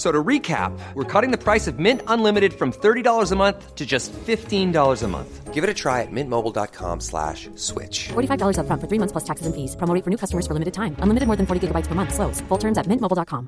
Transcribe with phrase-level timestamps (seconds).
[0.00, 3.74] F- So to recap, we're cutting the price of Mint Unlimited from $30 a month
[3.76, 5.54] to just $15 a month.
[5.54, 8.08] Give it a try at mintmobile.com slash switch.
[8.08, 9.76] $45 upfront for three months plus taxes and fees.
[9.76, 10.96] Promo for new customers for limited time.
[11.02, 12.14] Unlimited more than 40 gigabytes per month.
[12.14, 12.40] Slows.
[12.48, 13.46] Full terms at mintmobile.com.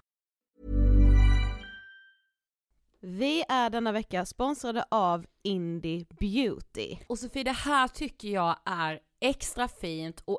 [3.01, 6.97] Vi är denna vecka sponsrade av Indie Beauty.
[7.09, 10.39] Och Sofie, det här tycker jag är extra fint och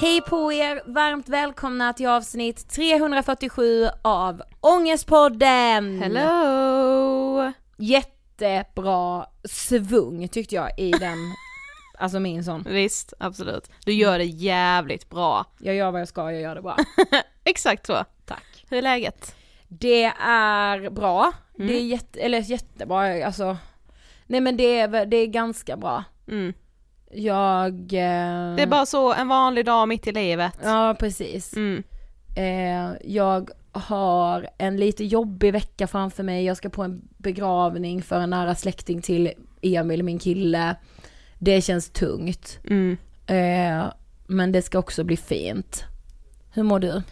[0.00, 0.82] Hej på er!
[0.84, 6.02] Varmt välkomna till avsnitt 347 av Ångestpodden!
[6.02, 7.52] Hello!
[7.76, 11.18] Jättebra svung tyckte jag i den,
[11.98, 12.64] alltså min sån.
[12.68, 13.70] Visst, absolut.
[13.84, 15.44] Du gör det jävligt bra.
[15.58, 16.76] Jag gör vad jag ska, jag gör det bra.
[17.44, 18.04] Exakt så.
[18.26, 18.64] Tack.
[18.70, 19.34] Hur är läget?
[19.68, 21.68] Det är bra, Mm.
[21.68, 23.56] det är jätte, eller jättebra, alltså.
[24.26, 26.04] Nej men det är, det är ganska bra.
[26.28, 26.52] Mm.
[27.10, 27.72] Jag...
[27.74, 30.58] Eh, Det är bara så, en vanlig dag mitt i livet.
[30.62, 31.56] Ja precis.
[31.56, 31.82] Mm.
[32.36, 38.20] Eh, jag har en lite jobbig vecka framför mig, jag ska på en begravning för
[38.20, 40.76] en nära släkting till Emil, min kille.
[41.38, 42.58] Det känns tungt.
[42.64, 42.96] Mm.
[43.26, 43.86] Eh,
[44.26, 45.84] men det ska också bli fint.
[46.52, 47.02] Hur mår du?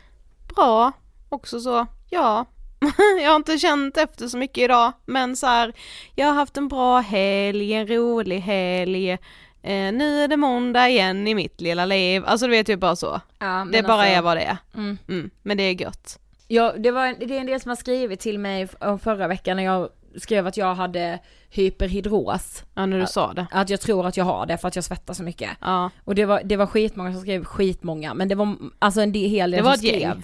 [0.55, 0.93] Bra,
[1.29, 2.44] också så, ja.
[3.23, 5.73] jag har inte känt efter så mycket idag, men så här,
[6.15, 9.19] jag har haft en bra helg, en rolig helg.
[9.67, 12.97] Eh, nu är det måndag igen i mitt lilla liv, alltså du vet ju bara
[12.97, 13.21] så.
[13.39, 14.57] Ja, Det bara är vad det är.
[14.75, 14.99] Mm.
[15.09, 15.31] Mm.
[15.43, 16.19] Men det är gött.
[16.49, 19.57] Ja, det, var, det är en del som har skrivit till mig om förra veckan
[19.57, 21.19] när jag skrev att jag hade
[21.51, 22.63] hyperhidros.
[22.75, 23.47] Ja när du sa det.
[23.51, 25.51] Att jag tror att jag har det för att jag svettas så mycket.
[25.61, 25.91] Ja.
[26.05, 29.51] Och det var, det var skitmånga som skrev, skitmånga, men det var alltså en hel
[29.51, 30.01] del Det var som skrev.
[30.01, 30.23] gäng.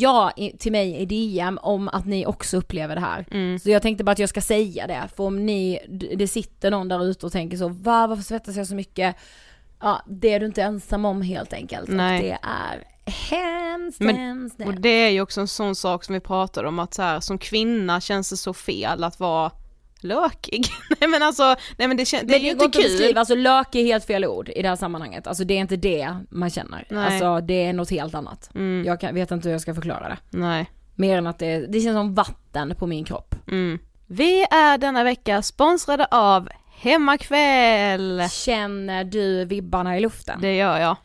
[0.00, 3.26] Ja till mig i DM om att ni också upplever det här.
[3.30, 3.58] Mm.
[3.58, 5.78] Så jag tänkte bara att jag ska säga det, för om ni,
[6.16, 9.16] det sitter någon där ute och tänker så, va varför svettas jag så mycket?
[9.80, 11.88] Ja, det är du inte ensam om helt enkelt.
[11.88, 12.16] Nej.
[12.18, 14.60] Och det är hemskt, Men- hemskt.
[14.66, 17.20] Och det är ju också en sån sak som vi pratade om att så här,
[17.20, 19.50] som kvinna känns det så fel att vara
[20.00, 20.66] lökig.
[21.00, 22.82] nej men alltså, nej men det, kän- det är ju inte kul.
[22.82, 25.26] beskriva, alltså lök är helt fel ord i det här sammanhanget.
[25.26, 26.84] Alltså det är inte det man känner.
[26.88, 27.04] Nej.
[27.06, 28.50] Alltså det är något helt annat.
[28.54, 30.18] Mm, Jag kan, vet inte hur jag ska förklara det.
[30.38, 30.70] nej.
[30.96, 33.34] Mer än att det, det känns som vatten på min kropp.
[33.48, 33.78] Mm.
[34.06, 38.22] Vi är denna vecka sponsrade av Hemmakväll.
[38.30, 40.40] Känner du vibbarna i luften?
[40.40, 40.96] Det, Det gör jag.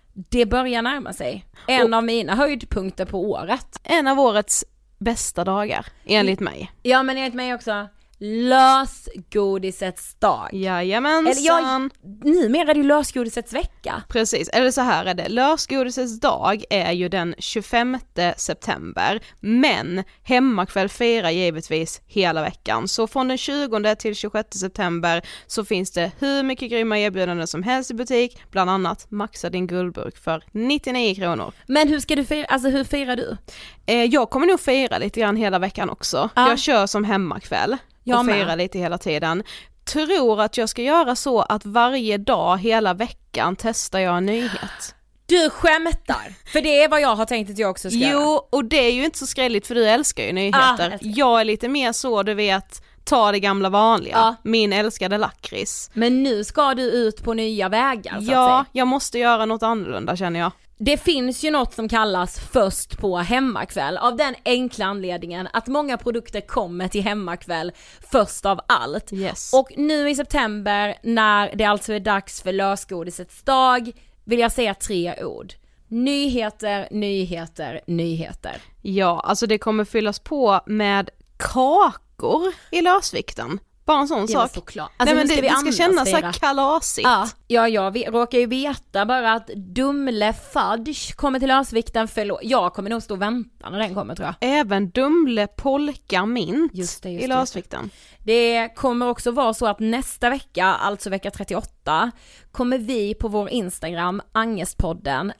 [0.49, 1.45] börjar närma sig.
[1.67, 3.79] En av mina höjdpunkter på året.
[3.83, 4.65] En av årets
[4.97, 6.71] bästa dagar, enligt mig.
[6.83, 7.87] Ja men enligt mig också,
[8.19, 10.49] lösgodisets dag.
[10.53, 11.31] Jajamensan.
[11.31, 11.89] Eller jag,
[12.23, 14.03] numera är det ju lösgodisets vecka.
[14.09, 17.97] Precis, eller så här är det, lösgodisets dag är ju den 25
[18.37, 22.87] september, men hemmakväll firar givetvis hela veckan.
[22.87, 27.63] Så från den 20 till 26 september så finns det hur mycket grymma erbjudanden som
[27.63, 31.53] helst i butik, bland annat maxa din guldburk för 99 kronor.
[31.67, 33.37] Men hur ska du fira, alltså hur firar du?
[33.85, 36.29] Eh, jag kommer nog fira lite grann hela veckan också.
[36.35, 36.49] Ja.
[36.49, 37.77] Jag kör som hemmakväll
[38.09, 38.35] Jag och med.
[38.35, 39.43] firar lite hela tiden.
[39.85, 44.95] Tror att jag ska göra så att varje dag hela veckan testar jag en nyhet.
[45.25, 46.33] Du skämtar!
[46.53, 48.11] För det är vad jag har tänkt att jag också ska göra.
[48.13, 50.89] Jo, och det är ju inte så skrälligt för du älskar ju Ah, nyheter.
[50.91, 51.11] älskar.
[51.15, 54.13] jag är lite mer så, du vet, ta det gamla vanliga.
[54.17, 54.35] Ja.
[54.43, 55.89] Min älskade lakrits.
[55.93, 58.65] Men nu ska du ut på nya vägar så att Ja, säga.
[58.71, 60.51] jag måste göra något annorlunda känner jag.
[60.81, 65.97] Det finns ju något som kallas först på hemmakväll av den enkla anledningen att många
[65.97, 67.71] produkter kommer till hemmakväll
[68.11, 69.13] först av allt.
[69.13, 69.53] Yes.
[69.53, 73.91] Och nu i september när det alltså är dags för lösgodisets dag
[74.23, 75.53] vill jag säga tre ord.
[75.87, 78.61] Nyheter, nyheter, nyheter.
[78.81, 83.59] Ja, alltså det kommer fyllas på med kakor i lösvikten.
[83.89, 84.51] Bara en sån Det sak.
[84.51, 84.91] såklart.
[84.91, 87.07] Nej Alltså, men det, vi det ska kännas så kalasigt.
[87.07, 92.73] Ja, ja jag råkar ju veta bara att Dumle Fudge kommer till lösvikten, förlåt, jag
[92.73, 94.35] kommer nog stå och vänta när den kommer tror jag.
[94.59, 97.89] Även Dumle Polka Mint Just det, just i lösvikten.
[98.19, 102.11] Det kommer också vara så att nästa vecka, alltså vecka 38,
[102.51, 105.33] kommer vi på vår Instagram, Angestpodden,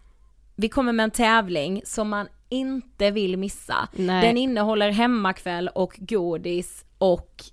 [0.56, 3.88] vi kommer med en tävling som man inte vill missa.
[3.92, 4.28] Nej.
[4.28, 7.44] Den innehåller hemmakväll och godis och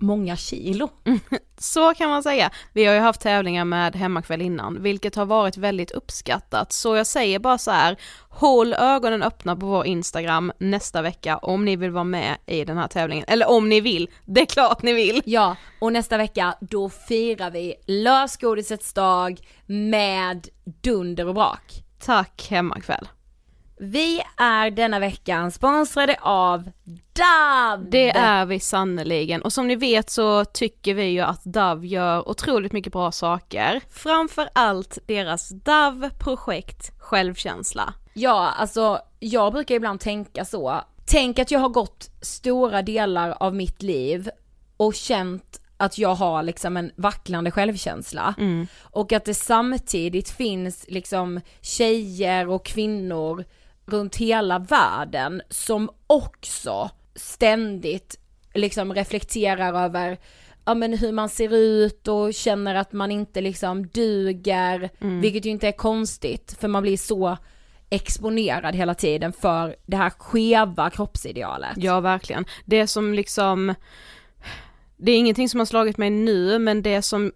[0.00, 0.88] många kilo.
[1.58, 2.50] Så kan man säga.
[2.72, 6.72] Vi har ju haft tävlingar med hemmakväll innan, vilket har varit väldigt uppskattat.
[6.72, 7.96] Så jag säger bara så här,
[8.28, 12.78] håll ögonen öppna på vår Instagram nästa vecka om ni vill vara med i den
[12.78, 13.24] här tävlingen.
[13.28, 15.22] Eller om ni vill, det är klart ni vill.
[15.24, 20.48] Ja, och nästa vecka då firar vi lösgodisets dag med
[20.82, 21.84] dunder och brak.
[21.98, 23.08] Tack hemmakväll.
[23.82, 26.70] Vi är denna veckan sponsrade av
[27.12, 27.90] DAB!
[27.90, 32.28] Det är vi sannoliken och som ni vet så tycker vi ju att DAV gör
[32.28, 33.80] otroligt mycket bra saker.
[33.90, 37.94] Framför allt deras DAV-projekt Självkänsla.
[38.14, 40.80] Ja, alltså jag brukar ibland tänka så.
[41.06, 44.30] Tänk att jag har gått stora delar av mitt liv
[44.76, 48.34] och känt att jag har liksom en vacklande självkänsla.
[48.82, 53.44] Och att det samtidigt finns liksom tjejer och kvinnor
[53.90, 58.16] runt hela världen som också ständigt
[58.54, 60.18] liksom reflekterar över
[60.64, 65.50] ja men hur man ser ut och känner att man inte liksom duger, vilket ju
[65.50, 67.36] inte är konstigt för man blir så
[67.90, 71.72] exponerad hela tiden för det här skeva kroppsidealet.
[71.76, 72.44] Ja verkligen.
[72.64, 73.74] Det som liksom,
[74.96, 77.32] det är ingenting som har slagit mig nu men det som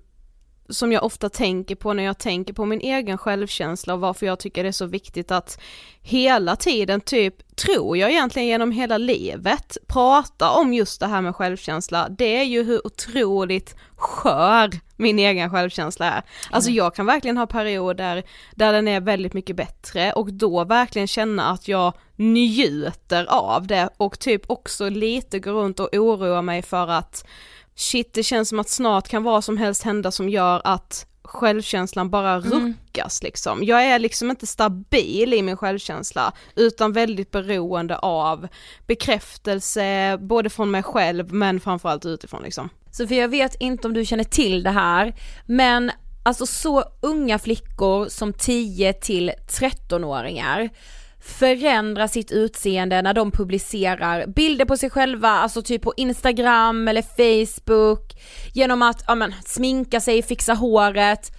[0.69, 4.39] som jag ofta tänker på när jag tänker på min egen självkänsla och varför jag
[4.39, 5.61] tycker det är så viktigt att
[6.03, 11.37] hela tiden, typ, tror jag egentligen genom hela livet, prata om just det här med
[11.37, 16.23] självkänsla, det är ju hur otroligt skör min egen självkänsla är.
[16.51, 18.23] Alltså jag kan verkligen ha perioder
[18.55, 23.89] där den är väldigt mycket bättre och då verkligen känna att jag njuter av det
[23.97, 27.27] och typ också lite gå runt och oroa mig för att
[27.75, 32.11] shit det känns som att snart kan vad som helst hända som gör att självkänslan
[32.11, 33.65] bara ruckas liksom.
[33.65, 38.49] Jag är liksom inte stabil i min självkänsla utan väldigt beroende av
[38.87, 42.69] bekräftelse både från mig själv men framförallt utifrån liksom.
[42.91, 45.15] Sofia, jag vet inte om du känner till det här,
[45.47, 45.91] men
[46.23, 50.71] alltså så unga flickor som 10 till 13-åringar
[51.25, 57.03] förändrar sitt utseende när de publicerar bilder på sig själva, alltså typ på Instagram eller
[57.03, 58.13] Facebook,
[58.53, 61.31] genom att ja, men, sminka sig, fixa håret.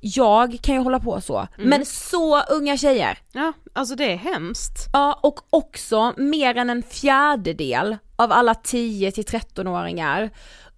[0.00, 3.18] jag kan ju hålla på så, men så unga tjejer.
[3.32, 4.88] Ja, alltså det är hemskt.
[4.92, 10.30] Ja, och också mer än en fjärdedel av alla 10 till 13-åringar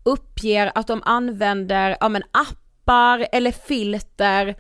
[0.03, 4.55] uppger att de använder, ja men appar eller filter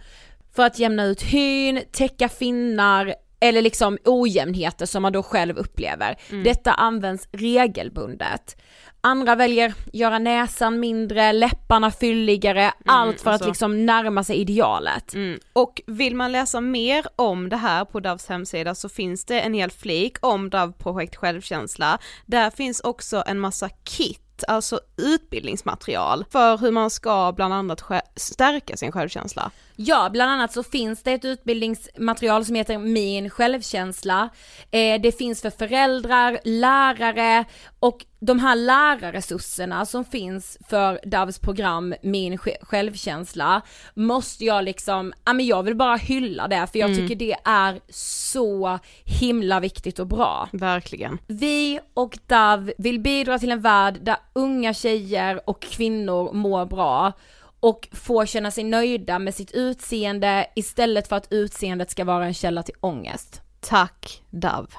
[0.54, 6.16] för att jämna ut hyn, täcka finnar eller liksom ojämnheter som man då själv upplever.
[6.44, 8.56] Detta används regelbundet.
[9.06, 13.44] Andra väljer göra näsan mindre, läpparna fylligare, allt för alltså.
[13.44, 15.14] att liksom närma sig idealet.
[15.14, 15.38] Mm.
[15.52, 19.54] Och vill man läsa mer om det här på Davs hemsida så finns det en
[19.54, 21.98] hel flik om Dav projekt självkänsla.
[22.26, 27.82] Där finns också en massa kit, alltså utbildningsmaterial för hur man ska bland annat
[28.16, 29.50] stärka sin självkänsla.
[29.76, 34.28] Ja, bland annat så finns det ett utbildningsmaterial som heter Min självkänsla.
[34.70, 37.44] Eh, det finns för föräldrar, lärare
[37.80, 43.62] och de här lärarresurserna som finns för Davs program Min sj- självkänsla
[43.94, 47.80] måste jag liksom, ja men jag vill bara hylla det för jag tycker det är
[47.92, 50.48] så himla viktigt och bra.
[50.52, 51.18] Verkligen.
[51.26, 57.12] Vi och Dav vill bidra till en värld där unga tjejer och kvinnor mår bra
[57.64, 62.35] och får känna sig nöjda med sitt utseende istället för att utseendet ska vara en
[62.35, 63.42] källa till ångest.
[63.61, 64.75] Tack Dav.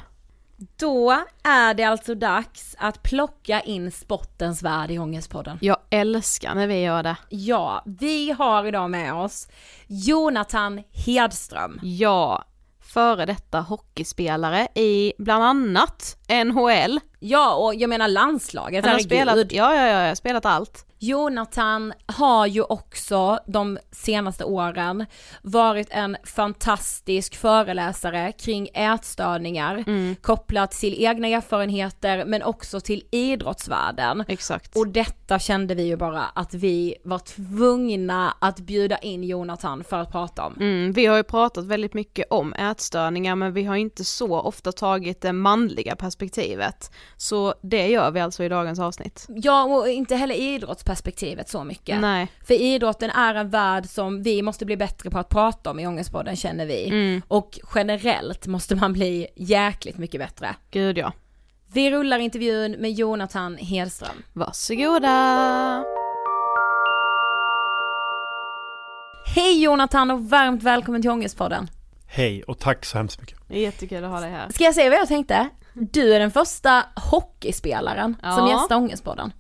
[0.80, 1.12] Då
[1.44, 5.58] är det alltså dags att plocka in spottens värld i Ångestpodden.
[5.62, 7.16] Jag älskar när vi gör det.
[7.30, 9.48] Ja, vi har idag med oss
[9.88, 11.80] Jonathan Hedström.
[11.84, 12.46] Ja,
[12.80, 17.00] före detta hockeyspelare i bland annat NHL.
[17.20, 19.18] Ja, och jag menar landslaget, Han har herregud.
[19.18, 20.86] spelat, ja, ja, ja, jag har spelat allt.
[21.06, 25.06] Jonathan har ju också de senaste åren
[25.42, 29.84] varit en fantastisk föreläsare kring ätstörningar
[30.22, 34.24] kopplat till egna erfarenheter men också till idrottsvärlden.
[34.28, 34.76] Exakt.
[34.76, 40.00] Och detta kände vi ju bara att vi var tvungna att bjuda in Jonathan för
[40.00, 40.54] att prata om.
[40.60, 44.72] Mm, vi har ju pratat väldigt mycket om ätstörningar men vi har inte så ofta
[44.72, 46.92] tagit det manliga perspektivet.
[47.18, 49.26] Så det gör vi alltså i dagens avsnitt.
[49.30, 50.95] Ja och inte heller idrottsperspektivet
[51.50, 52.00] så mycket.
[52.02, 52.28] Nej.
[52.48, 55.88] För idrotten är en värld som vi måste bli bättre på att prata om i
[55.88, 57.22] Ångestpodden känner vi.
[57.28, 60.56] Och generellt måste man bli jäkligt mycket bättre.
[60.72, 61.12] Gud ja.
[61.74, 64.24] Vi rullar intervjun med Jonathan Hedström.
[64.34, 65.84] Varsågoda!
[69.36, 71.70] Hej Jonathan och varmt välkommen till Ångestpodden.
[72.08, 73.38] Hej och tack så hemskt mycket.
[73.50, 74.50] Jättekul att ha dig här.
[74.50, 75.50] Ska jag säga vad jag tänkte?
[75.74, 78.32] Du är den första hockeyspelaren Ja.
[78.36, 79.32] som gästar Ångestpodden.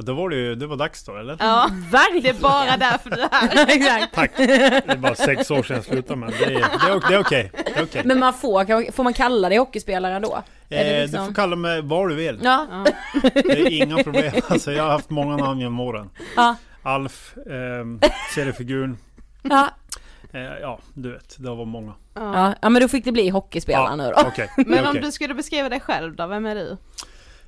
[0.00, 1.36] Ja, då var det ju, det var dags då eller?
[1.40, 2.22] Ja, Verkligen!
[2.22, 3.66] det är bara därför du är här.
[3.76, 4.14] Exakt.
[4.14, 4.30] Tack!
[4.36, 7.20] Det är bara sex år sedan jag slutade men det är, det är, det är
[7.20, 7.50] okej.
[7.74, 8.02] Det är okej.
[8.04, 10.42] Men man får, får man kalla dig hockeyspelare då?
[10.68, 12.40] Är det Eh, liksom- Du får kalla mig vad du vill.
[12.42, 12.66] Ja,
[13.34, 14.32] Det är inga problem.
[14.48, 16.10] Alltså, jag har haft många namn genom åren.
[16.36, 18.98] ja, Alf, eh, seriefiguren.
[19.42, 19.68] ja.
[20.32, 21.36] Eh, ja, du vet.
[21.38, 21.92] Det var många.
[22.14, 24.28] Ja, ja men då fick det bli hockeyspelare Ja, nu då.
[24.28, 24.50] Okej.
[24.56, 25.02] Men om okej.
[25.02, 26.76] du skulle beskriva dig själv då, vem är du?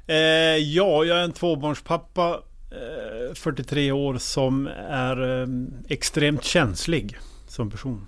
[0.07, 0.17] Eh,
[0.57, 2.41] ja, jag är en tvåbarnspappa.
[2.71, 5.47] Eh, 43 år som är eh,
[5.89, 7.17] extremt känslig
[7.49, 8.07] som person.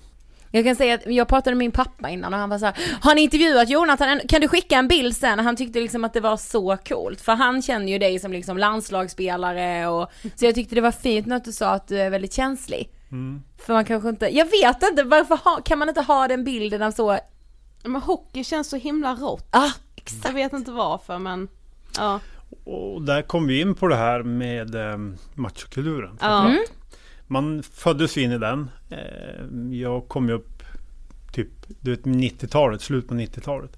[0.50, 2.76] Jag kan säga att jag pratade med min pappa innan och han var så här,
[3.00, 4.20] har ni intervjuat Jonathan?
[4.28, 5.38] Kan du skicka en bild sen?
[5.38, 8.58] Han tyckte liksom att det var så coolt, för han känner ju dig som liksom
[8.58, 12.32] landslagsspelare och så jag tyckte det var fint när du sa att du är väldigt
[12.32, 12.90] känslig.
[13.66, 16.82] För man kanske inte, jag vet inte, varför ha, kan man inte ha den bilden
[16.82, 17.18] av så,
[17.84, 19.48] Men hockey känns så himla rått.
[19.50, 19.70] ah,
[20.24, 21.48] Jag vet inte varför men,
[21.96, 22.20] ja.
[22.64, 24.98] Och där kom vi in på det här med eh,
[25.34, 26.18] machokulturen.
[26.20, 26.48] Ja.
[26.48, 26.64] Mm.
[27.26, 28.70] Man föddes in i den.
[28.90, 30.62] Eh, jag kom ju upp
[31.32, 31.48] typ
[31.80, 33.76] du vet 90-talet, slut på 90-talet.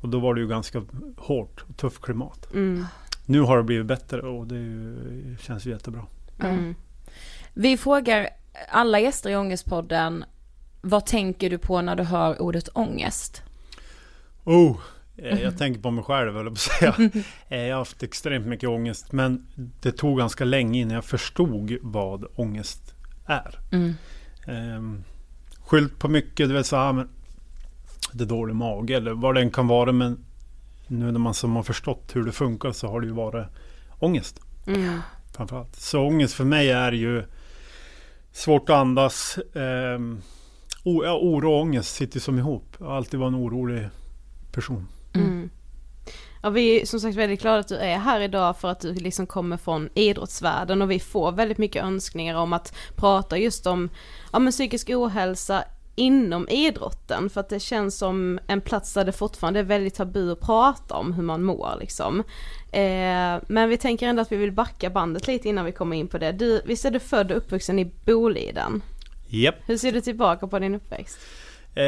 [0.00, 0.82] Och då var det ju ganska
[1.16, 2.52] hårt och tufft klimat.
[2.54, 2.86] Mm.
[3.26, 6.06] Nu har det blivit bättre och det ju, känns ju jättebra.
[6.42, 6.74] Mm.
[7.54, 8.28] Vi frågar
[8.68, 10.24] alla gäster i Ångestpodden,
[10.80, 13.42] vad tänker du på när du hör ordet ångest?
[14.44, 14.76] Oh,
[15.16, 16.94] jag tänker på mig själv jag på att säga.
[17.48, 19.12] Eh, jag har haft extremt mycket ångest.
[19.12, 19.46] Men
[19.80, 22.94] det tog ganska länge innan jag förstod vad ångest
[23.26, 23.58] är.
[23.72, 23.94] Mm.
[24.46, 25.04] Um,
[25.58, 27.08] skylt på mycket, du vet så här, men
[28.12, 29.92] det är dålig mage eller vad det än kan vara.
[29.92, 30.24] Men
[30.86, 33.46] nu när man som har förstått hur det funkar så har det ju varit
[33.98, 34.40] ångest.
[34.66, 35.00] Mm.
[35.36, 35.76] Framförallt.
[35.76, 37.24] Så ångest för mig är ju
[38.32, 39.38] svårt att andas.
[40.84, 42.76] Ja, oro och ångest sitter som ihop.
[42.78, 43.88] Jag har alltid varit en orolig
[44.52, 44.86] person.
[45.14, 45.50] Mm.
[46.42, 48.94] Ja vi är som sagt väldigt glada att du är här idag för att du
[48.94, 53.90] liksom kommer från idrottsvärlden och vi får väldigt mycket önskningar om att prata just om
[54.32, 55.64] ja, men psykisk ohälsa
[55.96, 60.32] inom idrotten för att det känns som en plats där det fortfarande är väldigt tabu
[60.32, 62.20] att prata om hur man mår liksom.
[62.72, 66.08] Eh, men vi tänker ändå att vi vill backa bandet lite innan vi kommer in
[66.08, 66.32] på det.
[66.32, 68.82] Du, visst är du född och uppvuxen i Boliden?
[69.28, 69.54] Japp.
[69.66, 71.18] Hur ser du tillbaka på din uppväxt?
[71.74, 71.84] Eh,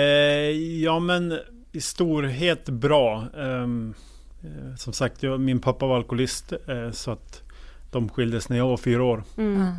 [0.83, 1.39] ja men
[1.73, 3.25] i storhet bra.
[3.37, 3.95] Ehm,
[4.43, 7.43] eh, som sagt, jag, min pappa var alkoholist eh, så att
[7.91, 9.25] de skildes när jag var fyra år.
[9.37, 9.73] Mm.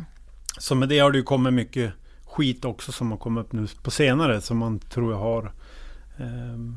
[0.58, 1.92] Så med det har det ju kommit mycket
[2.24, 5.52] skit också som har kommit upp nu på senare som man tror jag har
[6.18, 6.76] ehm,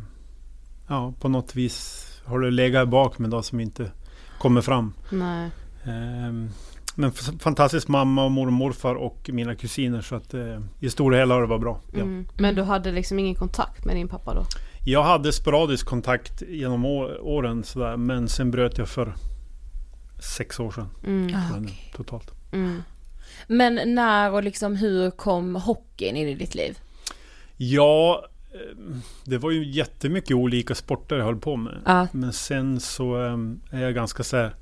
[0.88, 3.92] Ja på något vis har det legat bak med då som inte
[4.38, 4.94] kommer fram.
[5.10, 5.50] Nej.
[5.84, 6.50] Ehm,
[6.96, 11.18] men fantastisk mamma och mormor och morfar och mina kusiner så att eh, i stora
[11.18, 11.80] hela har det varit bra.
[11.94, 12.00] Ja.
[12.00, 12.28] Mm.
[12.38, 14.46] Men du hade liksom ingen kontakt med din pappa då?
[14.86, 16.86] Jag hade sporadisk kontakt genom
[17.22, 19.14] åren sådär, men sen bröt jag för
[20.20, 20.90] sex år sedan.
[21.06, 21.36] Mm.
[21.36, 21.92] Ah, okej.
[21.96, 22.32] Totalt.
[22.52, 22.84] Mm.
[23.48, 26.80] Men när och liksom hur kom hockeyn in i ditt liv?
[27.58, 31.82] Ja, eh, det var ju jättemycket olika sporter jag höll på med.
[31.86, 32.08] Ja.
[32.12, 33.38] Men sen så eh,
[33.72, 34.56] är jag ganska så här,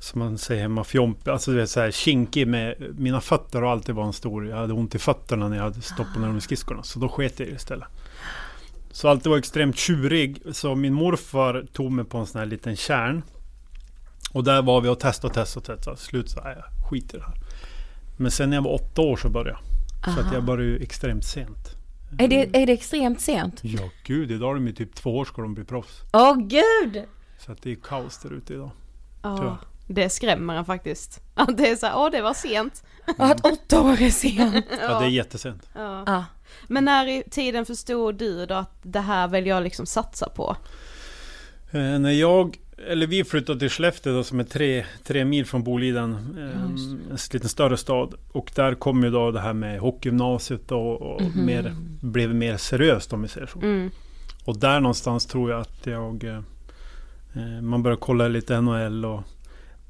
[0.00, 3.72] som man säger hemma, fjomp, alltså det är så här kinkig med mina fötter har
[3.72, 6.38] alltid varit en stor, jag hade ont i fötterna när jag hade stoppat ner dem
[6.38, 6.82] i skridskorna.
[6.82, 7.88] Så då sket jag i det istället.
[8.94, 10.42] Så alltid var extremt tjurig.
[10.52, 13.22] Så min morfar tog mig på en sån här liten kärn.
[14.32, 15.96] Och där var vi och testade och testade och testade.
[15.96, 17.34] Slut så här, jag skiter i det här.
[18.16, 20.14] Men sen när jag var åtta år så började jag.
[20.14, 21.76] Så att jag började ju extremt sent.
[22.18, 23.60] Är det, är det extremt sent?
[23.62, 26.00] Ja gud, idag är de ju typ två år ska de bli proffs.
[26.12, 27.04] Åh gud!
[27.38, 28.70] Så att det är kaos där ute idag.
[29.22, 31.20] Ja, det skrämmer en faktiskt.
[31.34, 32.84] Att det är så här, åh det var sent.
[33.18, 34.66] Att åtta år är sent.
[34.80, 35.68] Ja, det är jättesent.
[35.74, 36.24] Ja.
[36.68, 40.56] Men när i tiden förstod du då att det här vill jag liksom satsa på?
[41.70, 45.62] Eh, när jag, eller vi flyttade till Skellefteå då, som är tre, tre mil från
[45.62, 46.12] Boliden.
[46.38, 48.14] Eh, en liten större stad.
[48.32, 53.12] Och där kom ju då det här med hockeygymnasiet och, och mer, blev mer seriöst
[53.12, 53.58] om vi säger så.
[53.58, 53.90] Mm.
[54.44, 56.40] Och där någonstans tror jag att jag eh,
[57.34, 59.22] eh, Man började kolla lite NHL och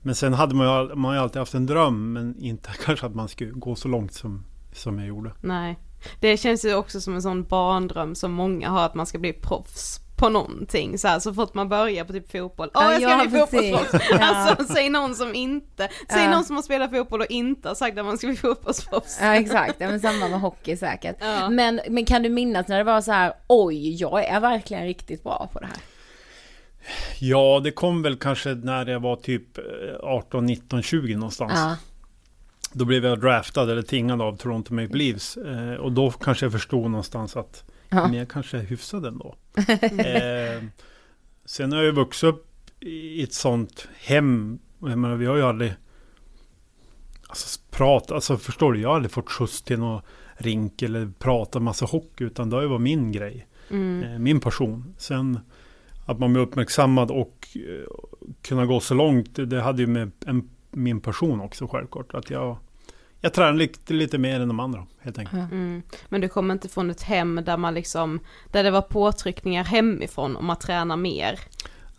[0.03, 3.15] Men sen hade man ju, man ju alltid haft en dröm men inte kanske att
[3.15, 5.31] man skulle gå så långt som, som jag gjorde.
[5.41, 5.79] Nej.
[6.21, 9.33] Det känns ju också som en sån barndröm som många har att man ska bli
[9.33, 12.71] proffs på någonting så här, så fort man börjar på typ fotboll.
[12.75, 14.05] Åh Ja, jag ska ja, bli fotbollsproffs!
[14.11, 14.19] Ja.
[14.21, 16.31] Alltså säg någon som inte, säg Ja.
[16.31, 19.19] någon som har spelat fotboll och inte har sagt att man ska bli fotbollsproffs.
[19.21, 21.17] Ja exakt, ja, men samma med hockey säkert.
[21.21, 21.51] Ja.
[21.51, 25.23] Men, men kan du minnas när det var så här, oj jag är verkligen riktigt
[25.23, 25.77] bra på det här?
[27.19, 29.65] Ja, det kom väl kanske när jag var typ eh,
[30.03, 31.79] 18, 19, 20 någonstans.
[32.75, 35.37] Då blev jag draftad eller tingad av Toronto Maple Leafs.
[35.37, 38.09] Eh, och då kanske jag förstod någonstans att Ja.
[38.09, 39.35] men jag kanske är hyfsad ändå.
[39.81, 40.65] eh,
[41.45, 42.47] sen har jag ju vuxit upp
[42.81, 44.59] i ett sånt hem.
[44.79, 45.75] Jag menar, vi har ju aldrig
[47.27, 50.03] alltså, prat, alltså förstår du, jag har aldrig fått skjuts till någon
[50.37, 52.25] rink eller prata massa hockey.
[52.25, 53.47] Utan det har ju varit min grej.
[53.71, 54.03] Mm.
[54.03, 54.95] Eh, min passion.
[54.99, 55.39] Sen
[56.07, 57.87] att man blir uppmärksammad och eh,
[58.43, 59.31] kunna gå så långt.
[59.35, 62.15] Det hade ju med en, min passion också självklart.
[62.15, 62.57] Att jag,
[63.21, 65.53] jag tränar lite, lite mer än de andra helt enkelt.
[65.53, 65.83] Mm.
[66.09, 68.21] Men du kommer inte från ett hem där man liksom,
[68.53, 71.41] där det var påtryckningar hemifrån om att träna mer?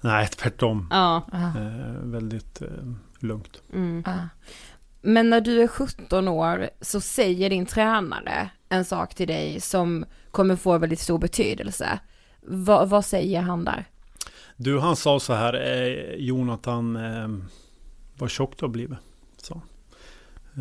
[0.02, 0.88] Nej, tvärtom.
[0.92, 1.22] Ja.
[1.34, 2.68] Eh, väldigt eh,
[3.20, 3.62] lugnt.
[3.74, 4.04] Mm.
[4.06, 4.14] Ja.
[5.02, 10.06] Men när du är 17 år så säger din tränare en sak till dig som
[10.32, 12.00] kommer få väldigt stor betydelse.
[12.42, 13.86] Va, vad säger han där?
[14.58, 17.28] Du, han sa så här, eh, Jonathan, eh,
[18.18, 18.98] vad tjock du har blivit.
[19.50, 19.62] han.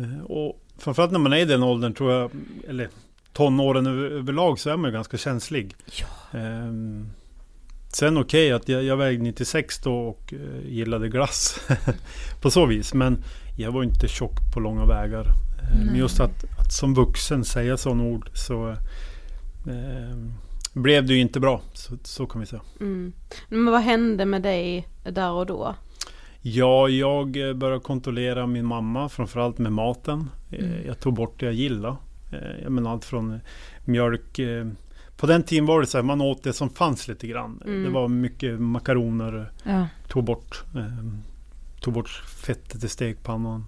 [0.03, 2.31] Eh, och framförallt när man är i den åldern tror jag,
[2.67, 2.89] eller
[3.33, 5.75] tonåren över, överlag så är man ju ganska känslig.
[5.85, 6.39] Ja.
[6.39, 6.71] Eh,
[7.93, 11.59] sen okej att jag, jag vägde 96 då och eh, gillade glass
[12.41, 12.93] på så vis.
[12.93, 13.23] Men
[13.57, 15.25] jag var inte tjock på långa vägar.
[15.61, 18.69] Eh, men just att, att som vuxen säga sådana ord så
[19.67, 20.17] eh,
[20.73, 21.61] blev det ju inte bra.
[21.73, 22.61] Så, så kan vi säga.
[22.79, 23.13] Mm.
[23.49, 25.75] Men vad hände med dig där och då?
[26.47, 30.29] Ja, jag eh, började kontrollera min mamma, framförallt med maten.
[30.51, 31.95] Eh, Jag tog bort det jag gillade.
[32.31, 33.39] Eh, Jag menar allt från
[33.85, 34.39] mjölk.
[35.17, 37.61] På den tiden var det så här, man åt det som fanns lite grann.
[37.65, 37.83] Mm.
[37.83, 39.87] Det var mycket makaroner, Ja.
[40.07, 41.05] tog bort, eh,
[41.81, 42.09] tog bort
[42.45, 43.65] fettet i stekpannan.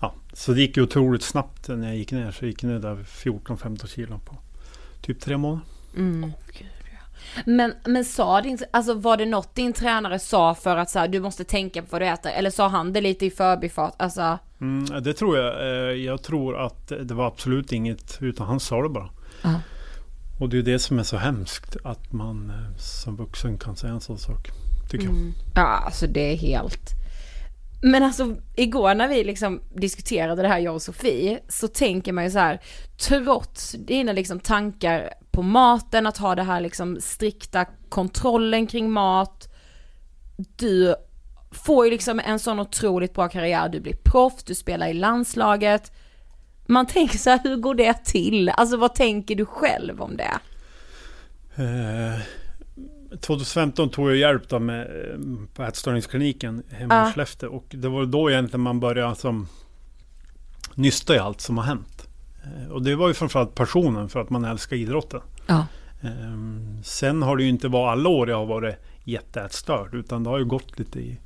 [0.00, 2.30] Ja, så det gick ju otroligt snabbt när jag gick ner.
[2.30, 4.36] Så jag gick ner där 14-15 kilo på
[5.00, 5.64] typ tre månader.
[5.96, 6.32] Mm.
[7.46, 11.08] Men, men sa din, alltså var det något din tränare sa för att så här,
[11.08, 12.32] du måste tänka på vad du äter?
[12.32, 13.94] Eller sa han det lite i förbifart?
[13.96, 15.60] Alltså, Mm, det tror jag.
[15.60, 19.08] Eh, Jag tror att det var absolut inget, utan han sa det bara.
[19.42, 19.60] Ja.
[20.40, 23.92] Och det är det som är så hemskt, att man eh, som vuxen kan säga
[23.92, 24.48] en sån sak.
[24.90, 25.14] Tycker jag.
[25.14, 25.32] Mm.
[25.54, 26.90] ja alltså det är helt...
[27.82, 32.24] Men alltså igår när vi liksom diskuterade det här jag och Sofie så tänker man
[32.24, 32.60] ju så här
[33.08, 39.54] trots dina liksom tankar på maten, att ha det här liksom strikta kontrollen kring mat.
[40.56, 40.94] Du
[41.50, 45.92] får ju liksom en sån otroligt bra karriär, du blir proffs, du spelar i landslaget.
[46.66, 48.48] Man tänker så här, hur går det till?
[48.48, 50.38] Alltså vad tänker du själv om det?
[51.62, 52.20] Uh,
[53.20, 55.18] 2015 tog jag hjälp då med, eh,
[55.54, 57.08] på ätstörningskliniken hemma Ja.
[57.08, 57.50] i Skellefteå.
[57.50, 59.48] Och det var då egentligen man började som
[60.74, 62.08] nysta i allt som har hänt.
[62.44, 65.20] Eh, och det var ju framförallt passionen för att man älskar idrotten.
[65.46, 65.66] Ja.
[66.02, 69.94] Ehm, sen har det ju inte varit alla år jag har varit jätteätstörd.
[69.94, 71.18] Utan det har ju gått lite i,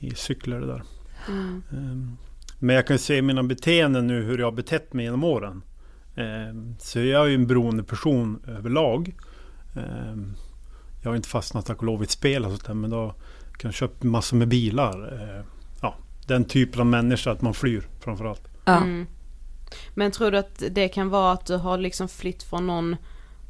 [0.00, 0.82] i cykler det där.
[1.28, 1.62] Mm.
[1.72, 2.16] Ehm,
[2.58, 5.62] Men jag kan se i mina beteenden nu hur jag har betett mig genom åren.
[6.16, 9.14] Ehm, Så jag är ju en beroende person överlag.
[11.04, 13.14] Jag har inte fastnat tack och lov i ett spel och sånt där, men då
[13.56, 15.12] kan jag köpa massor med bilar.
[15.38, 15.44] Ehm,
[15.82, 15.94] Ja,
[16.26, 18.42] den typen av människa att man flyr framförallt.
[18.64, 18.76] Ja.
[18.76, 19.06] Mm.
[19.94, 22.96] Men tror du att det kan vara att du har liksom flytt från någon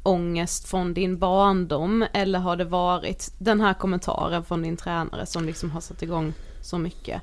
[0.03, 5.45] ångest från din barndom eller har det varit den här kommentaren från din tränare som
[5.45, 7.21] liksom har satt igång så mycket?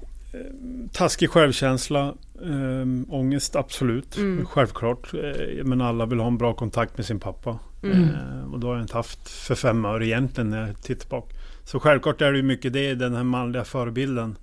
[0.93, 4.47] Taskig självkänsla, ähm, ångest absolut, Mm.
[4.47, 5.15] självklart.
[5.15, 7.59] Eh, Men alla vill ha en bra kontakt med sin pappa.
[7.83, 8.09] Mm.
[8.15, 11.35] Eh, och då har jag inte haft för fem öre egentligen när jag tittar tillbaka.
[11.65, 14.39] Så självklart är det ju mycket det, den här manliga förebilden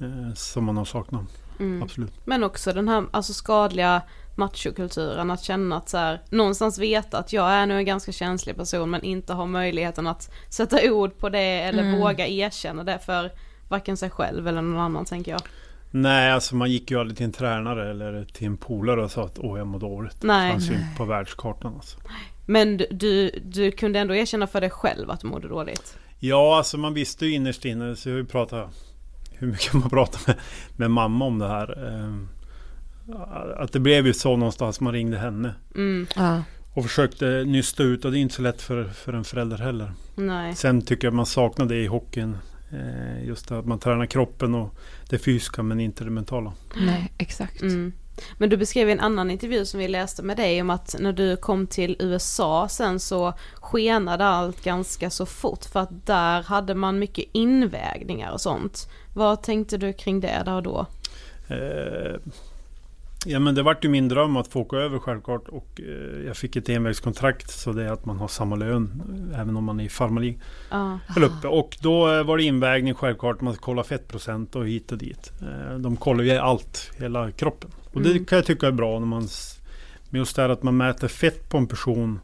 [0.00, 1.22] eh, som man har saknat.
[1.60, 1.82] Mm.
[1.82, 2.12] Absolut.
[2.24, 4.02] Men också den här alltså skadliga
[4.36, 8.56] machokulturen, att känna att så här, någonstans veta att jag är nu en ganska känslig
[8.56, 12.00] person men inte har möjligheten att sätta ord på det eller Mm.
[12.00, 13.30] våga erkänna det för
[13.68, 15.40] varken sig själv eller någon annan tänker jag.
[15.90, 19.24] Nej, alltså man gick ju aldrig till en tränare eller till en polare och sa
[19.24, 20.22] att åh jag mår dåligt.
[20.22, 20.46] Nej.
[20.46, 21.98] Det fanns ju inte på världskartan alltså.
[22.46, 25.98] Men du, du, kunde ändå erkänna för dig själv att du mådde dåligt?
[26.18, 28.70] Ja, alltså man visste ju innerst inne, så jag pratat
[29.32, 30.36] hur mycket man pratar med,
[30.76, 31.86] med mamma om det här.
[31.88, 32.28] ehm,
[33.56, 35.54] Att det blev ju så någonstans, man ringde henne.
[35.74, 36.42] Mm, Ja.
[36.74, 39.92] Och försökte nysta ut och det är inte så lätt för, för en förälder heller.
[40.16, 40.54] nej.
[40.54, 42.36] Sen tycker jag man saknar det i hockeyn.
[42.72, 44.74] Eh, just att man tränar kroppen och
[45.08, 46.52] det fysiska men inte det mentala.
[46.76, 47.62] Nej, exakt.
[47.62, 47.92] Mm.
[48.38, 51.12] Men du beskrev i en annan intervju som vi läste med dig om att när
[51.12, 56.74] du kom till USA sen så skenade allt ganska så fort för att där hade
[56.74, 58.88] man mycket invägningar och sånt.
[59.14, 60.86] Vad tänkte du kring det där och då?
[61.48, 62.20] Eh,
[63.26, 66.36] ja men det vart ju min dröm att få åka över självklart och eh, jag
[66.36, 69.80] fick ett envägskontrakt så det är att man har samma lön eh, även om man
[69.80, 70.40] är i farmarlig
[71.26, 71.48] uppe.
[71.48, 75.32] Och då eh, var det invägning självklart, man kollar fettprocent och hit och dit.
[75.42, 77.70] Eh, de kollar ju allt, hela kroppen.
[77.92, 78.24] Och det Mm.
[78.24, 79.28] kan jag tycka är bra när man
[80.10, 82.20] just det här att man mäter fett på en person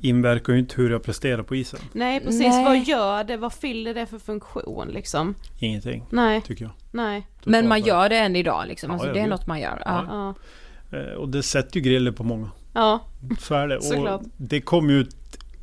[0.00, 1.80] inverkar ju inte hur jag presterar på isen.
[1.92, 2.64] nej precis, Nej.
[2.64, 3.36] vad gör det?
[3.36, 5.34] Vad fyller det för funktion liksom?
[5.58, 6.72] Ingenting, Nej, tycker jag.
[6.90, 7.26] nej.
[7.44, 9.82] Men man gör det än idag liksom, Ja, alltså, det är något man gör.
[9.84, 10.04] Ja.
[10.08, 10.34] Ja,
[10.98, 12.50] Eh, Och det sätter ju griller på många.
[12.74, 13.00] ja,
[13.40, 13.82] Så är det.
[13.82, 14.20] Såklart.
[14.20, 15.16] Och det kom ut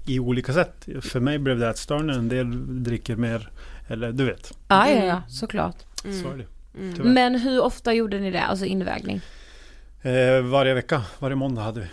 [0.06, 0.88] i olika sätt.
[1.02, 2.14] För mig blev det ätstörningar.
[2.20, 3.50] En del dricker mer.
[3.88, 4.54] Eller du vet.
[4.68, 5.08] Ja, ja, Mm.
[5.08, 5.76] ja, såklart.
[6.02, 6.46] Så är det.
[6.80, 6.96] mm.
[6.96, 7.10] Tyvärr.
[7.10, 9.22] Men hur ofta gjorde ni det, alltså invägning?
[10.02, 11.88] Eh, varje vecka, varje måndag hade vi.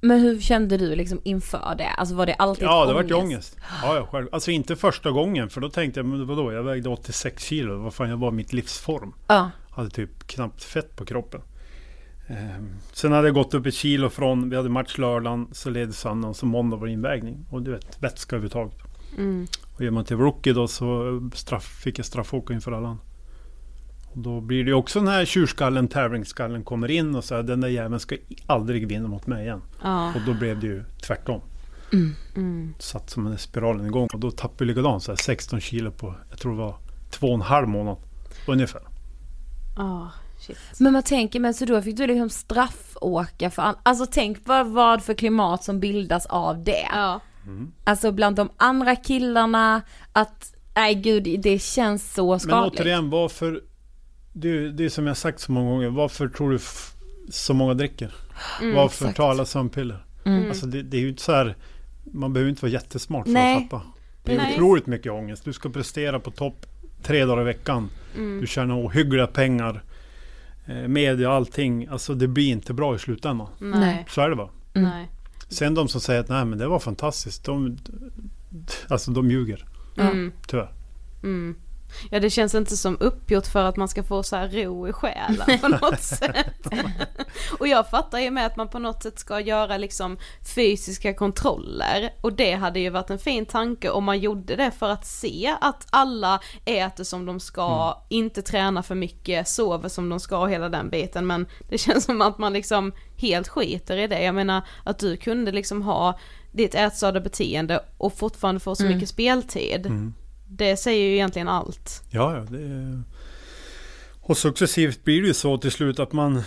[0.00, 1.88] Men hur kände du liksom inför det?
[1.88, 3.56] Alltså var det alltid Ja, det vart ju ångest.
[3.82, 4.28] Ja, ja, själv.
[4.32, 5.50] Alltså inte första gången.
[5.50, 6.52] För då tänkte jag, men vadå?
[6.52, 7.78] Jag vägde 86 kilo.
[7.78, 9.12] Vad fan, jag var mitt livsform.
[9.26, 9.50] Ja.
[9.70, 11.40] Hade typ knappt fett på kroppen.
[12.30, 15.94] Ehm, sen hade jag gått upp ett kilo från, vi hade match lördagen, så led
[15.94, 17.46] söndagen, så måndag var invägning.
[17.50, 18.78] Och du vet, vätska överhuvudtaget.
[19.18, 19.46] Mm.
[19.74, 22.98] Och är man till rookie då så straff, fick jag straffåka inför alla.
[24.12, 27.68] Och då blir det också den här tjurskallen, tävlingsskallen kommer in och säger den där
[27.68, 29.62] jäveln ska aldrig vinna mot mig igen.
[29.82, 30.08] Ja.
[30.14, 31.40] Och då blev det ju tvärtom.
[32.36, 32.74] Mm.
[32.78, 36.14] Satt som en spiralen igång och då tappade jag likadant så här 16 kilo på,
[36.30, 36.76] jag tror det var
[37.10, 37.96] två och en halv månad.
[38.48, 38.82] Ungefär.
[39.76, 40.58] Ja, shit.
[40.78, 45.02] Men man tänker, men så då fick du liksom straffåka för Alltså tänk vad, vad
[45.02, 46.86] för klimat som bildas av det.
[46.92, 47.20] Ja.
[47.84, 52.80] Alltså bland de andra killarna, att, nej gud det känns så Men skadligt.
[52.80, 53.60] återigen, varför...
[54.32, 55.88] Det, det är som jag sagt så många gånger.
[55.88, 56.58] Varför tror du
[57.28, 58.14] så många dricker?
[58.60, 59.16] Mm, varför exakt.
[59.16, 60.04] tar alla sömnpiller?
[60.24, 60.48] Mm.
[60.48, 61.56] Alltså det, det är ju inte så här...
[62.12, 63.56] Man behöver inte vara jättesmart för Nej.
[63.56, 63.82] att fatta.
[64.24, 64.54] Det är Nej.
[64.54, 65.44] otroligt mycket ångest.
[65.44, 66.66] Du ska prestera på topp
[67.02, 67.88] tre dagar i veckan.
[68.16, 68.40] Mm.
[68.40, 69.82] Du tjänar ohyggliga pengar.
[70.66, 71.86] Eh, media, allting.
[71.86, 73.48] Alltså det blir inte bra i slutändan.
[73.58, 74.06] Nej.
[74.08, 74.48] Så är det bara.
[74.74, 75.06] Mm.
[75.48, 77.44] Sen de som säger att nej men det var fantastiskt.
[77.44, 77.78] De,
[78.88, 79.64] alltså de ljuger.
[79.98, 80.32] Mm.
[80.46, 80.72] Tyvärr.
[81.22, 81.54] Mm.
[82.10, 84.92] Ja det känns inte som uppgjort för att man ska få så här ro i
[84.92, 86.66] själen på något sätt.
[87.58, 90.18] och jag fattar ju med att man på något sätt ska göra liksom
[90.54, 94.88] fysiska kontroller och det hade ju varit en fin tanke om man gjorde det för
[94.88, 100.20] att se att alla äter som de ska, inte tränar för mycket, sover som de
[100.20, 104.06] ska och hela den biten men det känns som att man liksom helt skiter i
[104.06, 104.22] det.
[104.22, 106.18] Jag menar att du kunde liksom ha
[106.52, 109.86] ditt ätskadebeteende och fortfarande få så mycket speltid.
[109.86, 110.14] Mm.
[110.52, 112.02] Det säger ju egentligen allt.
[112.10, 112.40] Ja, ja.
[112.40, 113.02] Det är...
[114.20, 116.42] Och successivt blir det ju så till slut att man,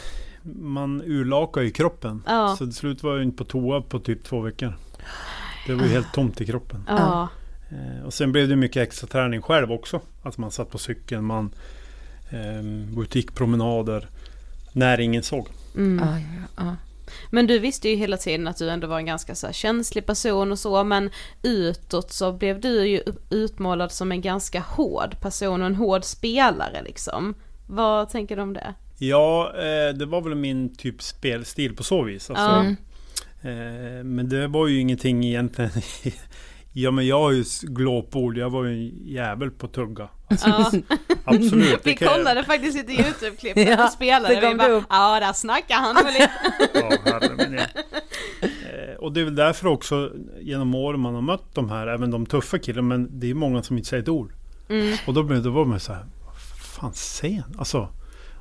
[0.62, 2.24] man urlakar ju kroppen.
[2.28, 2.56] Ja.
[2.60, 4.74] Så till slut var jag inte på toa på typ två veckor.
[5.68, 6.84] Det var ju helt tomt i kroppen.
[6.88, 7.28] Ja.
[7.70, 10.02] Eh, och sen blev det mycket extra träning själv också.
[10.24, 11.54] Att man satt på cykeln, man
[12.30, 14.10] eh, butikpromenader.
[14.72, 15.48] När ingen såg.
[15.76, 16.08] Mm.
[16.08, 16.76] Ja, ja, ja.
[17.32, 20.06] Men du visste ju hela tiden att du ändå var en ganska så här känslig
[20.06, 21.10] person och så, men
[21.44, 26.82] utåt så blev du ju utmålad som en ganska hård person och en hård spelare
[26.86, 27.34] liksom.
[27.68, 28.74] Vad tänker du om det?
[28.98, 32.30] Ja, eh, det var väl min typ spelstil på så vis.
[32.30, 32.66] Alltså, Ja.
[33.46, 34.16] Mm.
[34.16, 35.72] men det var ju ingenting egentligen.
[36.74, 38.38] ja, men jag har ju glåpord.
[38.38, 40.10] Jag var ju en jävel på tugga.
[40.28, 40.72] Alltså, Ja.
[41.26, 41.80] Absolut.
[41.84, 45.34] Vi kan jag- kollade faktiskt lite YouTube-klipp Ja, du spelade, det vi bara, ja där
[45.34, 46.30] snackar han väl lite.
[46.74, 47.68] Ja, herre.
[48.42, 52.12] Eh, Och det är väl därför också genom åren man har mött de här, även
[52.12, 54.32] de tuffa killarna, men det är många som inte säger ett ord.
[54.70, 54.98] Mm.
[55.08, 56.36] Och då, blev- då var man så här, vad
[56.82, 57.56] fan säger han?
[57.58, 57.88] Alltså,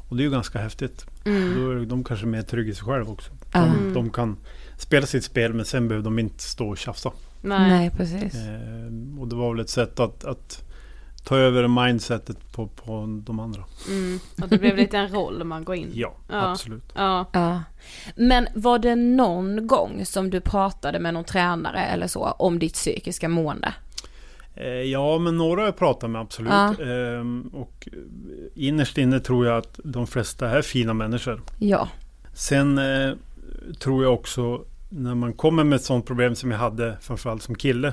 [0.08, 1.06] och det är ju ganska häftigt.
[1.24, 1.54] Mm.
[1.64, 3.32] Då är de kanske mer trygga i sig själva också.
[3.52, 3.94] De, Mm.
[3.94, 4.36] de kan
[4.78, 7.10] spela sitt spel men sen behöver de inte stå och tjafsa.
[7.42, 7.70] Nej.
[7.70, 8.34] Nej, precis.
[8.34, 10.64] Eh, och det var väl ett sätt att, att
[11.24, 13.64] ta över mindsetet på, på de andra.
[13.88, 14.18] Mm.
[14.42, 15.90] Och det blev lite en roll man går in.
[15.94, 16.50] Ja, Ja.
[16.50, 16.84] absolut.
[16.94, 17.26] Ja.
[17.32, 17.62] Ja.
[18.16, 22.74] Men var det någon gång som du pratade med någon tränare eller så om ditt
[22.74, 23.74] psykiska mående?
[24.54, 26.52] Eh, ja, men några har jag pratat med absolut.
[26.52, 26.84] Ja.
[26.84, 27.88] Ehm, och
[28.54, 31.42] innerst inne tror jag att de flesta är fina människor.
[31.58, 31.88] Ja.
[32.34, 33.12] Sen eh,
[33.80, 37.54] tror jag också när man kommer med ett sånt problem som jag hade framförallt som
[37.54, 37.92] kille.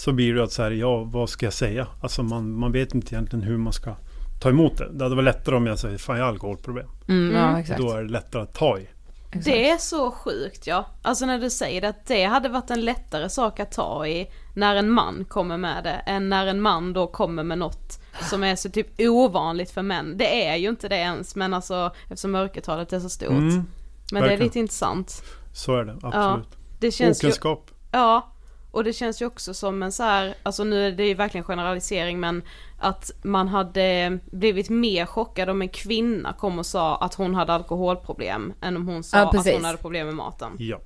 [0.00, 1.86] Så blir det att så här, ja vad ska jag säga?
[2.00, 3.94] Alltså man, man vet inte egentligen hur man ska
[4.42, 4.88] ta emot det.
[4.92, 6.86] Det hade varit lättare om jag säger, fan jag har alkoholproblem.
[7.08, 7.56] Mm, ja, Mm.
[7.60, 7.80] exakt.
[7.80, 8.88] Då är det lättare att ta i.
[9.28, 9.44] exakt.
[9.44, 10.86] Det är så sjukt ja.
[11.02, 14.30] Alltså när du säger det, att det hade varit en lättare sak att ta i
[14.54, 18.44] när en man kommer med det, än när en man då kommer med något som
[18.44, 20.16] är så typ ovanligt för män.
[20.16, 23.28] Det är ju inte det ens, men alltså eftersom mörkertalet är så stort.
[23.30, 23.64] Mm, men
[24.10, 24.42] det är verkligen.
[24.44, 25.22] lite intressant.
[25.52, 26.48] så är det, absolut.
[26.80, 27.70] Det känns ju, Okunskap.
[27.92, 28.32] ja,
[28.70, 31.44] och det känns ju också som en så här, alltså nu är det ju verkligen
[31.44, 32.42] generalisering men
[32.78, 37.52] att man hade blivit mer chockad om en kvinna kom och sa att hon hade
[37.52, 40.52] alkoholproblem än om hon sa Ja, att hon hade problem med maten.
[40.58, 40.80] Ja,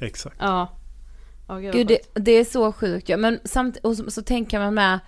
[0.00, 0.36] exakt.
[0.40, 0.68] Ja.
[1.48, 3.16] Ja, gud, Gud, det, det är så sjukt ja.
[3.16, 4.98] Men samtidigt, och så, så tänker man med,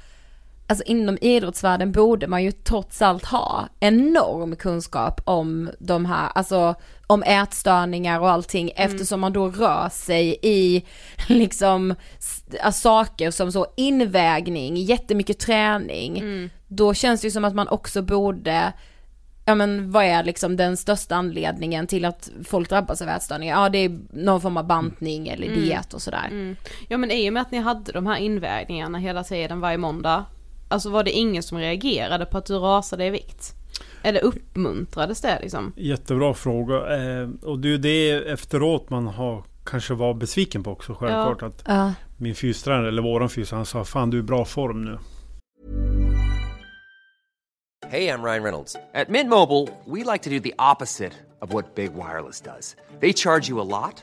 [0.72, 6.74] alltså inom idrottsvärlden borde man ju trots allt ha enorm kunskap om de här, alltså
[7.06, 10.84] om ätstörningar och allting eftersom man då rör sig i
[11.28, 11.94] liksom
[12.72, 16.50] saker som så invägning, jättemycket träning.
[16.68, 18.72] Då känns det ju som att man också borde
[19.44, 23.62] Ja men vad är liksom den största anledningen till att folk drabbas av ätstörningar?
[23.62, 26.26] Ja det är någon form av bantning eller diet och sådär.
[26.30, 26.56] Mm.
[26.88, 30.24] Ja men i och med att ni hade de här invägningarna hela tiden varje måndag,
[30.72, 33.54] alltså var det ingen som reagerade på att du rasade i vikt?
[34.02, 35.72] Eller uppmuntrades det liksom?
[35.76, 36.74] Jättebra fråga.
[36.76, 41.42] Eh, och det är ju det efteråt man har kanske var besviken på också självklart.
[41.42, 41.92] Att Ja.
[42.16, 44.98] min fystränare, eller våran fystränare, han sa Fan du är i bra form nu.
[47.88, 48.76] Hey, I'm Ryan Reynolds.
[48.94, 52.76] At Mint Mobile, we like to do the opposite of what Big Wireless does.
[53.00, 54.02] They charge you a lot,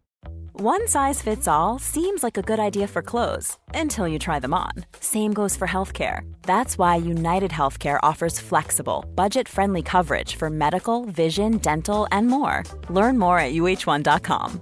[0.59, 4.53] One size fits all seems like a good idea for clothes until you try them
[4.53, 4.73] on.
[4.99, 6.29] Same goes for healthcare.
[6.43, 12.63] That's why United Healthcare offers flexible, budget friendly coverage for medical, vision, dental, and more.
[12.89, 14.61] Learn more at uh1.com.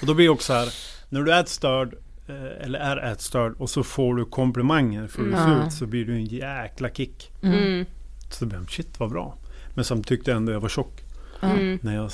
[0.00, 0.68] Och då blir det också så här,
[1.08, 1.94] när du är ätstörd,
[2.28, 5.86] eh, eller är ätstörd, och så får du komplimanger för hur du ser ut, så
[5.86, 7.32] blir du en jäkla kick.
[7.42, 7.86] Mm.
[8.30, 9.36] Så då blir shit vad bra.
[9.76, 11.02] Men sen tyckte ändå jag var tjock
[11.40, 11.78] Mm.
[11.82, 12.10] när jag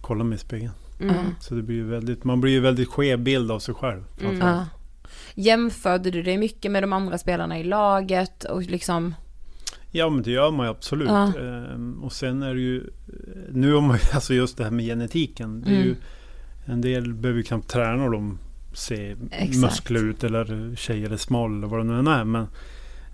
[0.00, 0.72] kollade mig i spegeln.
[1.00, 1.14] Mm.
[1.40, 4.04] Så det blir ju väldigt, man blir ju väldigt skev bild av sig själv.
[4.40, 4.66] Ja.
[5.34, 9.14] Jämförde du dig mycket med de andra spelarna i laget och liksom?
[9.90, 11.08] Ja men det gör man ju absolut.
[11.08, 11.32] Ja.
[11.40, 12.90] Ehm, och sen är det ju
[13.52, 15.60] nu om man, alltså just det här med genetiken.
[15.60, 15.86] Det är Mm.
[15.88, 15.94] ju,
[16.66, 18.38] en del behöver ju knappt träna och de
[18.72, 19.56] ser Exakt.
[19.62, 22.24] muskler ut eller tjejer är smal eller vad det nu än är.
[22.24, 22.46] Men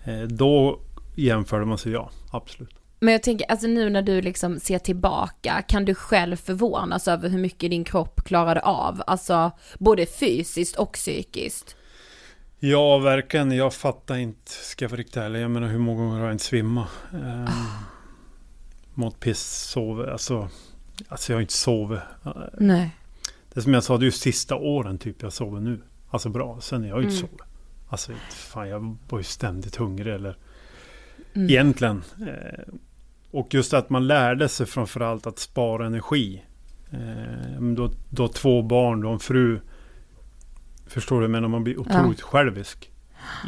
[0.05, 0.81] eh, då
[1.15, 2.75] jämför man sig, ja absolut.
[3.05, 7.29] Men jag tänker, alltså nu när du liksom ser tillbaka, kan du själv förvånas över
[7.29, 9.03] hur mycket din kropp klarade av?
[9.07, 11.77] Alltså både fysiskt och psykiskt.
[12.59, 13.53] Ja, verkligen.
[13.53, 15.41] Jag fattar inte, ska jag vara riktigt ärlig.
[15.41, 16.89] Jag menar hur många gånger har jag inte svimmat?
[17.13, 17.47] Um,
[18.95, 19.41] Mått piss,
[19.71, 20.09] sovit.
[20.09, 20.49] Alltså,
[21.09, 22.01] alltså jag har inte sovit.
[22.59, 22.91] Nej.
[23.55, 25.81] Det som jag sa, det är ju sista åren typ jag sover nu.
[26.11, 27.29] Alltså bra, sen har jag ju inte Mm.
[27.29, 27.43] sovit.
[27.89, 30.37] Alltså fan, jag var ju ständigt hungrig eller
[31.35, 31.51] Mm.
[31.51, 32.03] egentligen.
[32.21, 32.65] Eh,
[33.39, 36.45] och just att man lärde sig framförallt att spara energi.
[36.91, 39.61] Eh, då, då två barn, då en fru.
[40.87, 41.29] Förstår du?
[41.29, 42.91] Men man blir otroligt självisk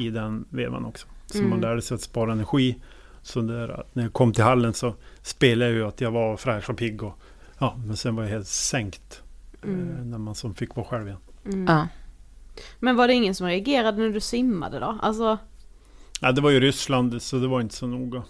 [0.01, 1.07] i den vevan också.
[1.27, 1.51] Så Mm.
[1.51, 2.77] man lärde sig att spara energi.
[3.23, 6.37] Så där, att när jag kom till hallen så spelade jag ju att jag var
[6.37, 7.03] fräsch och pigg.
[7.03, 7.19] Och,
[7.59, 9.23] ja, men sen var jag helt sänkt.
[9.63, 10.11] Eh, Mm.
[10.11, 11.19] när man som fick vara själv igen.
[11.45, 11.65] Mm.
[11.69, 11.89] Ja.
[12.81, 14.99] Men var det ingen som reagerade när du simmade då?
[15.03, 15.39] Alltså,
[16.21, 18.23] Ja, det var ju Ryssland så det var inte så noga.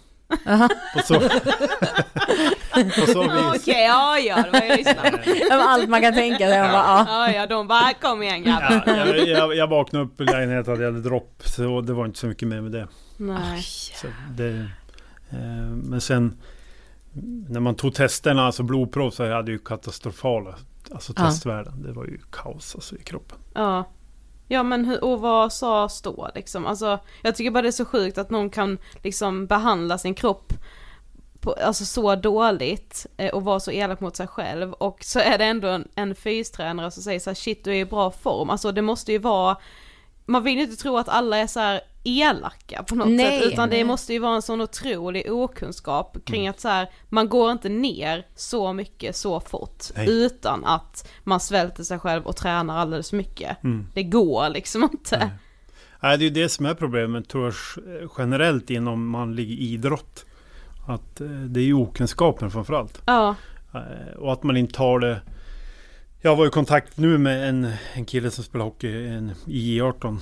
[0.95, 1.15] På så,
[3.01, 3.67] på så okej, vis.
[3.69, 5.19] ja ja, det var ju Ryssland.
[5.25, 6.61] Det var allt man kan tänka sig.
[6.63, 7.07] Man bara, ja.
[7.09, 8.83] Ja ja, de bara kom igen grabbar.
[8.87, 11.43] Ja, jag, jag, jag vaknade upp i lägenheten och jag hade dropp.
[11.45, 12.89] Så det var inte så mycket mer med det.
[13.17, 13.63] Nej.
[13.95, 14.49] Så det
[15.31, 15.39] eh,
[15.85, 16.37] men sen
[17.49, 20.55] när man tog testerna, alltså blodprov, så hade jag ju katastrofala
[20.93, 21.23] alltså Ja.
[21.27, 21.83] testvärden.
[21.83, 23.39] Det var ju kaos alltså, i kroppen.
[23.55, 23.85] Ja.
[24.49, 26.67] Ja men hur, och vad sas då liksom?
[26.67, 30.53] Alltså jag tycker bara det är så sjukt att någon kan liksom behandla sin kropp
[31.41, 35.39] på, alltså så dåligt eh, och vara så elak mot sig själv och så är
[35.39, 38.51] det ändå en, en fystränare som säger så här, shit du är i bra form.
[38.51, 39.57] Alltså det måste ju vara,
[40.27, 43.53] man vill ju inte tro att alla är så här elaka på något Nej, sätt
[43.53, 43.79] utan nej.
[43.79, 47.69] det måste ju vara en sån otrolig okunskap kring att så här, man går inte
[47.69, 50.07] ner så mycket så fort Nej.
[50.11, 53.65] utan att man svälter sig själv och tränar alldeles för mycket.
[53.65, 53.87] Mm.
[53.95, 55.19] Det går liksom inte.
[55.19, 55.31] Nej.
[56.01, 60.25] Nej, det är ju det som är problemet tror jag generellt inom manlig idrott.
[60.87, 63.03] Att eh, det är ju okunskapen framförallt.
[63.07, 63.35] Ja,
[63.75, 65.21] Eh, Och att man inte tar det...
[66.21, 70.19] Jag var i kontakt nu med en, en kille som spelar hockey en, i I18.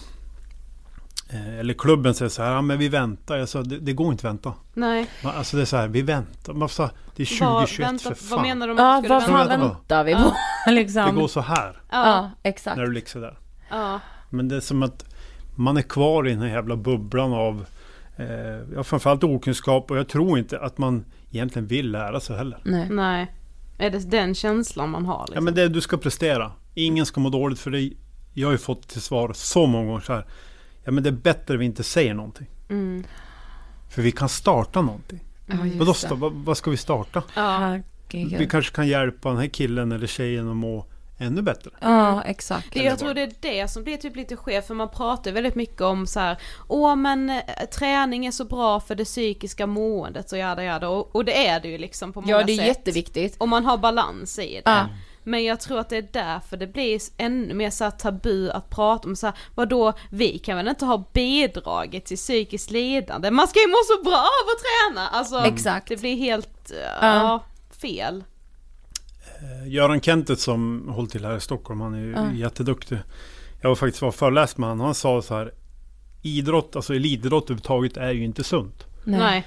[1.30, 3.36] Eh, Eller klubben säger så här, ja, men vi väntar.
[3.36, 4.52] Jag sa, det, det går inte att vänta.
[4.74, 5.06] nej.
[5.24, 6.52] Man- Alltså det är så här, vi väntar.
[6.52, 8.28] Man sa, det är Vad, 2021 vänta, för fan.
[8.38, 9.48] vad menar om Ja, vad fan vänta?
[9.56, 9.68] vänta.
[9.68, 10.22] väntar vi Ja.
[10.22, 10.32] på?
[10.70, 11.14] Det liksom.
[11.14, 11.82] går så här.
[11.90, 12.76] Ja, Ja, exakt.
[12.76, 13.38] När du ligger sådär.
[13.70, 15.04] ja, Men det är som att
[15.56, 17.66] man är kvar i den här jävla bubblan av
[18.16, 18.26] eh,
[18.74, 19.90] ja, framförallt okunskap.
[19.90, 22.58] Och jag tror inte att man egentligen vill lära sig heller.
[22.64, 22.88] Nej.
[22.90, 23.34] nej.
[23.78, 25.34] Är det den känslan man har liksom?
[25.34, 26.52] Ja men det du ska prestera.
[26.74, 27.90] Ingen ska må dåligt för det.
[28.34, 30.24] Jag har ju fått till svar så många gånger så här.
[30.84, 32.46] Ja men det är bättre vi inte säger någonting.
[32.70, 33.04] Mm.
[33.90, 35.20] För vi kan starta någonting.
[35.46, 35.92] Vadå, det.
[35.92, 37.22] sta- vad, vad ska vi starta?
[37.34, 37.78] Ja.
[38.12, 40.86] Vi kanske kan hjälpa den här killen eller tjejen att må
[41.18, 41.70] ännu bättre.
[41.80, 42.68] Ja, exakt.
[42.72, 45.54] det, jag tror det är det som blir typ lite skevt för man pratar väldigt
[45.54, 46.36] mycket om så här,
[46.68, 47.36] åh men eh,
[47.78, 51.60] träning är så bra för det psykiska måendet och jada jada och, och det är
[51.60, 52.66] det ju liksom på många Ja, det är sätt.
[52.66, 53.36] jätteviktigt.
[53.38, 54.70] Och man har balans i det.
[54.70, 54.88] Ja.
[55.24, 59.08] Men jag tror att det är därför det blir ännu mer så tabu att prata
[59.08, 63.30] om så här, vadå, vi kan väl inte ha bidragit till psykiskt lidande?
[63.30, 64.62] Man ska ju må så bra av att
[64.94, 65.08] träna!
[65.08, 65.88] Alltså, Exakt.
[65.88, 66.96] det blir helt, uh, Ja.
[67.00, 67.44] ja,
[67.80, 68.24] fel.
[69.40, 72.32] Eh, Göran Kentet som håller till här i Stockholm, han är ju Ja.
[72.32, 72.98] jätteduktig.
[73.62, 75.52] Jag var faktiskt var föreläst med honom och han sa så här.
[76.22, 78.84] Idrott, alltså elitidrott överhuvudtaget är ju inte sunt.
[79.04, 79.46] Nej.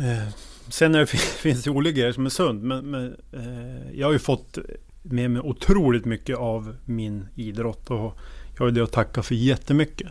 [0.00, 0.26] Nej.
[0.70, 1.06] Sen är det,
[1.42, 2.62] finns det olika grejer som är sunt.
[2.62, 4.58] Men, men eh, jag har ju fått
[5.02, 7.90] med mig otroligt mycket av min idrott.
[7.90, 8.18] Och
[8.56, 10.08] jag har det att tacka för jättemycket.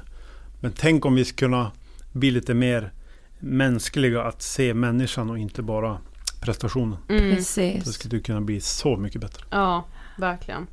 [0.59, 1.71] Men tänk om vi skulle kunna
[2.11, 2.93] bli lite mer
[3.39, 4.23] mänskliga.
[4.23, 5.97] Att se människan och inte bara
[6.41, 6.97] prestationen.
[7.09, 7.29] Mm.
[7.29, 7.93] Då Precis.
[7.93, 9.45] skulle det kunna bli så mycket bättre.
[9.49, 9.85] Ja,
[10.17, 10.67] verkligen.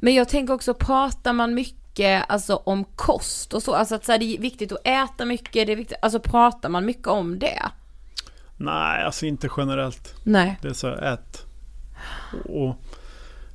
[0.00, 4.12] Men jag tänker också, pratar man mycket alltså, om kost och så, alltså att så
[4.12, 7.38] här, det är viktigt att äta mycket, det är viktigt, alltså pratar man mycket om
[7.38, 7.62] det?
[8.56, 10.14] Nej, alltså inte generellt.
[10.22, 10.58] Nej.
[10.62, 11.46] Det är så ät.
[12.44, 12.76] Och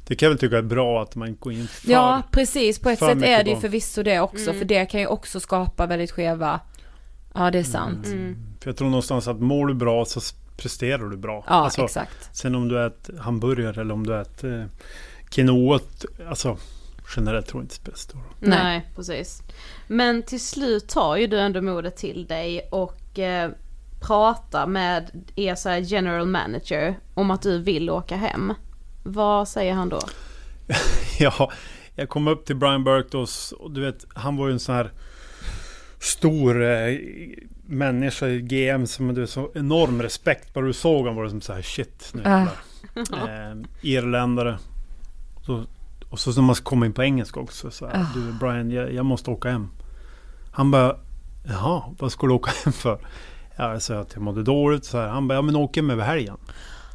[0.07, 1.91] det kan jag väl tycka är bra att man går in för...
[1.91, 2.79] Ja, precis.
[2.79, 5.85] På ett sätt är det ju förvisso det också, för det kan ju också skapa
[5.85, 6.59] väldigt skeva...
[7.33, 8.05] Ja, det är sant.
[8.05, 8.37] Mm.
[8.59, 10.21] För jag tror någonstans att mår du bra så
[10.57, 11.43] presterar du bra.
[11.47, 12.35] Ja, Alltså, exakt.
[12.35, 14.65] Sen om du äter hamburgare eller om du äter eh,
[15.29, 15.79] quinoa.
[16.29, 16.57] Alltså
[17.15, 18.33] generellt tror jag inte det spelar stor roll.
[18.39, 18.89] Nej.
[18.95, 19.41] precis.
[19.87, 23.51] Men till slut tar ju du ändå modet till dig och eh,
[23.99, 28.53] pratar med er så här general manager om att du vill åka hem.
[29.03, 29.99] Vad säger han då?
[31.19, 31.51] Ja,
[31.95, 33.25] jag kom upp till Brian Burke då,
[33.59, 34.91] och du vet, han var ju en sån här
[35.99, 36.97] stor eh,
[37.65, 40.53] människa i GM som du så enorm respekt.
[40.53, 42.55] Bara du såg honom var det som så här shit nu jävlar.
[42.95, 44.57] eh, Irländare.
[45.45, 45.63] Så,
[46.09, 47.71] och så när man kommer in på engelska också.
[47.71, 48.05] Så här, Ah.
[48.15, 49.67] Du Brian, jag, jag måste åka hem.
[50.51, 50.95] Han bara,
[51.47, 52.99] jaha, vad ska du åka hem för?
[53.59, 54.85] Ja, jag sa att jag mådde dåligt.
[54.85, 55.07] Så här.
[55.07, 56.37] Han bara, ja men åk hem över helgen.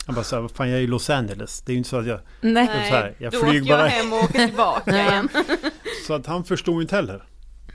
[0.06, 1.60] Jag bara, så här, vad fan jag är i Los Angeles.
[1.60, 2.20] Det är ju inte så att jag...
[2.40, 2.52] Nej.
[2.66, 2.90] Nej.
[2.90, 5.28] så här, jag då flyger åker jag bara- hem och åker tillbaka igen.
[6.06, 7.22] Så att han förstod inte heller.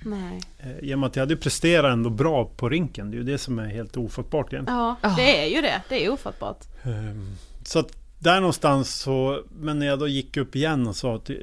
[0.05, 0.39] Nej.
[0.59, 3.11] Eh, och med att jag hade presterat ändå bra på rinken.
[3.11, 4.79] Det är ju det som är helt ofattbart egentligen.
[4.79, 5.81] Ja, det är ju det.
[5.89, 6.57] Det är ofattbart.
[6.83, 11.15] Ehm, Så att där någonstans så, men när jag då gick upp igen och sa
[11.15, 11.35] att eh,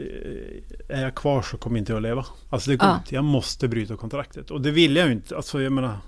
[0.88, 2.26] är jag kvar så kommer inte jag att leva.
[2.50, 2.96] Alltså det går Ja.
[2.96, 4.50] inte, jag måste bryta kontraktet.
[4.50, 5.36] Och det ville jag ju inte.
[5.36, 5.98] Alltså jag menar,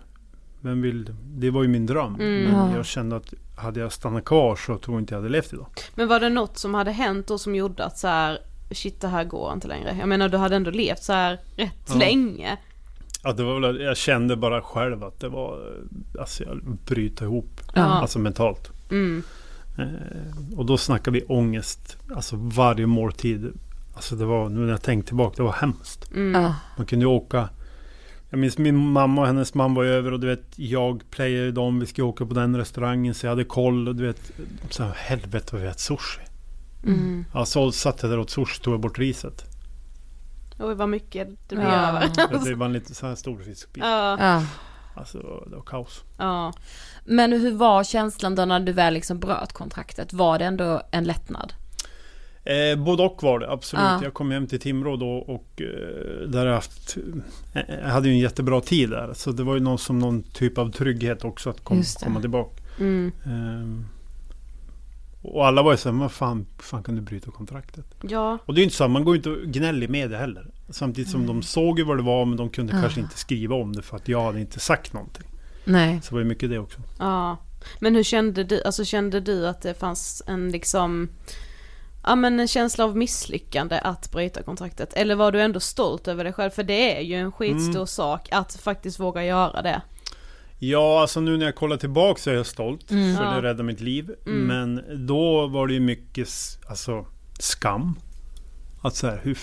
[0.60, 2.14] vem vill, det var ju min dröm.
[2.14, 2.44] Mm.
[2.44, 2.76] Men Ja.
[2.76, 5.66] jag kände att hade jag stannat kvar så tror jag inte jag hade levt idag.
[5.94, 8.38] Men var det något som hade hänt då som gjorde att så här,
[8.70, 9.96] shit det här går inte längre?
[9.98, 11.94] Jag menar du hade ändå levt så här rätt Ja.
[11.94, 12.56] länge.
[13.22, 15.58] Ja, det var väl, jag kände bara själv att det var,
[16.20, 17.60] alltså jag bryta ihop.
[17.74, 17.82] Ja.
[17.82, 18.70] Alltså mentalt.
[18.90, 19.22] Mm.
[19.78, 21.96] Eh, och då snackar vi ångest.
[22.14, 23.52] Alltså varje måltid.
[23.94, 26.10] Alltså det var, nu när jag tänker tillbaka, det var hemskt.
[26.14, 26.52] Mm.
[26.76, 27.48] Man kunde ju åka.
[28.30, 31.80] Jag minns min mamma och hennes man var över och du vet jag playade dem.
[31.80, 34.30] Vi skulle åka på den restaurangen så jag hade koll och du vet.
[34.70, 36.20] Så här, helvete vad vi äter sushi.
[36.86, 37.24] Mm.
[37.34, 39.44] Ja, så satt jag där åt sushi tog jag bort riset.
[40.58, 41.88] Oj vad mycket det blir Ja.
[41.88, 42.44] över.
[42.48, 43.84] Det var en lite så här stor fiskbit.
[43.84, 44.42] Ja.
[44.94, 46.04] Alltså det var, det var kaos.
[46.18, 46.52] ja.
[47.04, 50.12] Men hur var känslan då när du väl liksom bröt kontraktet?
[50.12, 51.52] Var det ändå en lättnad?
[52.48, 53.84] Eh, både och var det, absolut.
[53.84, 54.00] Ja.
[54.02, 56.96] Jag kom hem till Timrå då och eh, där jag haft...
[57.54, 59.12] Eh, jag hade ju en jättebra tid där.
[59.14, 62.04] Så det var ju någon, som någon typ av trygghet också att kom, det.
[62.04, 62.50] komma tillbaka.
[62.80, 63.12] Mm.
[63.24, 63.84] Ehm,
[65.22, 67.86] och alla var ju såhär, vad fan, fan kan du bryta kontraktet?
[68.02, 69.88] Ja, Och det är ju inte så, här, man går ju inte och gnäller i
[69.88, 70.46] media heller.
[70.70, 72.80] Samtidigt som de såg ju vad det var men de kunde Ja.
[72.82, 75.26] kanske inte skriva om det för att jag hade inte sagt någonting.
[75.64, 76.00] Nej.
[76.02, 76.80] Så det var ju mycket det också.
[76.98, 77.36] ja.
[77.80, 81.08] Men hur kände du, alltså kände du att det fanns en liksom,
[82.08, 84.92] ja men en känsla av misslyckande att bryta kontraktet?
[84.94, 86.50] Eller var du ändå stolt över dig själv?
[86.50, 87.86] För det är ju en skitstor Mm.
[87.86, 89.82] sak att faktiskt våga göra det.
[90.58, 92.90] Ja, alltså nu när jag kollar tillbaka så är jag stolt.
[92.90, 93.16] Mm.
[93.16, 93.30] För Ja.
[93.30, 94.10] det räddade mitt liv.
[94.26, 94.46] Mm.
[94.46, 96.28] Men då var det ju mycket
[96.68, 97.06] alltså,
[97.38, 97.94] skam.
[98.82, 99.34] Att så här, hur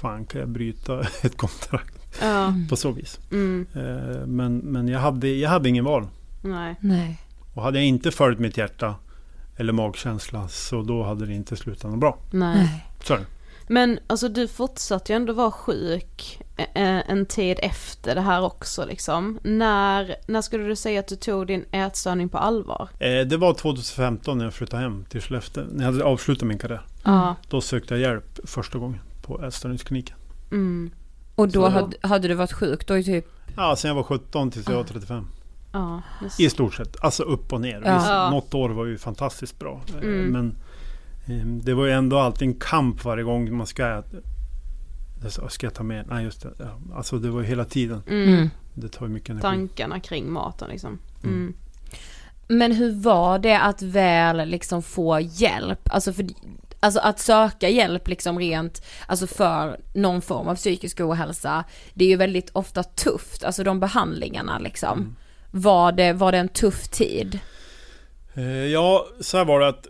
[0.00, 3.20] fan kan jag bryta ett kontrakt Ja, på så vis?
[3.30, 6.08] mm, Eh, Men, men jag, hade, jag hade ingen val.
[6.42, 6.74] nej.
[6.80, 7.18] Nej.
[7.54, 8.94] Och hade jag inte följt mitt hjärta
[9.58, 12.18] eller magkänsla så då hade det inte slutat något bra.
[12.30, 12.84] Nej.
[13.04, 13.16] Så.
[13.70, 18.84] Men alltså du fortsatte ju ändå vara sjuk eh, en tid efter det här också
[18.86, 19.38] liksom.
[19.42, 22.88] När, när skulle du säga att du tog din ätstörning på allvar?
[22.98, 25.64] Eh, Det var 2015 när jag flyttade hem till Skellefteå.
[25.70, 26.82] När jag hade avslutat min karriär.
[27.04, 27.34] Ja.
[27.48, 30.16] Då sökte jag hjälp första gången på ätstörningskliniken.
[30.50, 30.90] Mm.
[31.34, 33.26] Och då Så- hade, hade du varit sjuk då i typ?
[33.56, 35.26] Ja, sen jag var 17 tills jag var 35.
[35.72, 36.02] Ja,
[36.38, 36.96] I stort sett.
[37.00, 37.82] Alltså upp och ner.
[37.84, 37.94] Ja.
[37.94, 39.80] Visst, något år var ju fantastiskt bra.
[39.88, 40.26] Eh, Mm.
[40.32, 40.56] Men
[41.40, 44.16] eh, det var ju ändå alltid en kamp varje gång man ska äta.
[45.30, 46.06] Sa, Ska jag ta med?
[46.08, 46.52] Nej just det.
[46.58, 46.78] Ja.
[46.96, 48.02] Alltså det var ju hela tiden.
[48.08, 48.50] mm.
[48.74, 49.42] Det tar ju mycket energi.
[49.42, 50.98] Tankarna kring maten liksom.
[51.24, 51.34] Mm.
[51.36, 51.54] Mm.
[52.48, 55.80] Men hur var det att väl liksom få hjälp?
[55.92, 56.26] Alltså, för,
[56.80, 61.64] alltså att söka hjälp liksom rent, alltså för någon form av psykisk ohälsa.
[61.94, 64.98] Det är ju väldigt ofta tufft, alltså de behandlingarna liksom.
[64.98, 65.16] Mm.
[65.50, 67.38] Var, det, var det en tuff tid?
[68.34, 69.86] Eh, Ja, så här var det att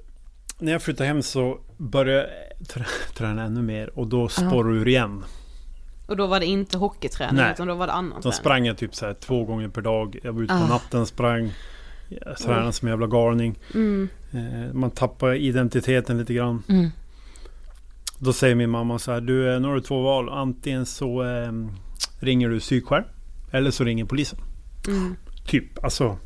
[0.59, 4.88] när jag flyttade hem så började jag trä- träna ännu mer och då spårade ur
[4.88, 5.24] igen.
[6.06, 7.52] Och då var det inte hockeyträning Nej.
[7.52, 10.18] utan då var det annan Då sprang jag typ så här två gånger per dag.
[10.22, 10.66] Jag var ute på Ah.
[10.68, 11.52] natten, sprang.
[12.09, 13.59] Jag tränade som en jävla galning.
[13.74, 14.09] Mm.
[14.32, 16.62] Eh, Man tappar identiteten lite grann.
[16.68, 16.90] Mm.
[18.18, 19.20] Då säger min mamma så här.
[19.20, 20.28] Du, eh, nu har du två val.
[20.28, 21.52] Antingen så eh,
[22.20, 23.04] ringer du psyksjälv.
[23.52, 24.38] Eller så ringer polisen.
[24.88, 25.16] Mm.
[25.49, 26.18] Typ, alltså.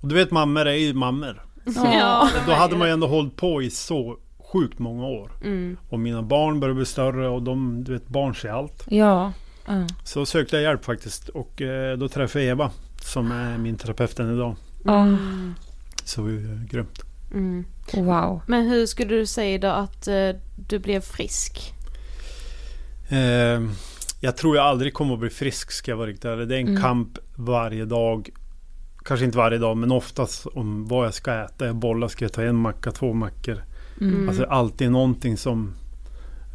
[0.00, 1.42] Och du vet mammor är ju mammor.
[1.74, 4.16] Ja, då hade man ju ändå hållit på i så
[4.52, 5.30] sjukt många år.
[5.44, 5.76] Mm.
[5.88, 8.84] Och mina barn började bli större och de, du vet, barn ser allt.
[8.88, 9.32] Ja.
[9.66, 9.86] ja.
[10.04, 11.28] Så sökte jag hjälp faktiskt.
[11.28, 12.70] Och eh, då träffade jag Eva.
[13.02, 14.56] Som är min terapeut än idag.
[14.88, 15.54] Mm.
[16.04, 17.02] Så det var ju grymt.
[17.32, 17.64] Mm.
[17.94, 18.42] Wow.
[18.46, 20.30] Men hur skulle du säga då att eh,
[20.68, 21.74] du blev frisk?
[23.08, 23.60] Eh,
[24.20, 26.48] jag tror jag aldrig kommer att bli frisk ska jag vara riktigt ärlig.
[26.48, 26.82] Det är en Mm.
[26.82, 28.30] kamp varje dag.
[29.04, 31.66] Kanske inte varje dag men oftast om vad jag ska äta.
[31.66, 33.62] Jag bollar, ska jag ta en macka, två mackor.
[34.00, 34.28] Mm.
[34.28, 35.74] Alltså alltid någonting som...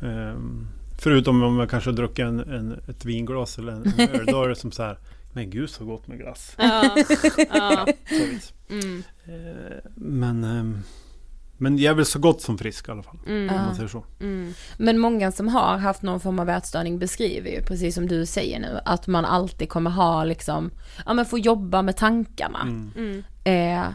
[0.03, 0.67] ehm,
[0.99, 4.25] förutom om jag kanske druckit en, en, ett vinglas eller en, en öl.
[4.25, 4.97] Då är det som så här.
[5.34, 6.55] Men gud så gott med glass.
[6.57, 6.95] Ja.
[7.53, 7.88] ja.
[8.69, 9.03] Mm.
[9.25, 10.43] Eh, men...
[10.43, 10.77] ehm,
[11.62, 13.20] Men jag är väl så gott som frisk i alla fall.
[13.28, 13.53] Om Ja.
[13.66, 14.03] man säger så.
[14.20, 14.53] Mm.
[14.78, 18.59] Men många som har haft någon form av ätstörning beskriver ju, precis som du säger
[18.59, 20.72] nu, att man alltid kommer ha liksom,
[21.05, 22.62] ja men få jobba med tankarna.
[22.62, 23.24] Mm.
[23.43, 23.88] Eh,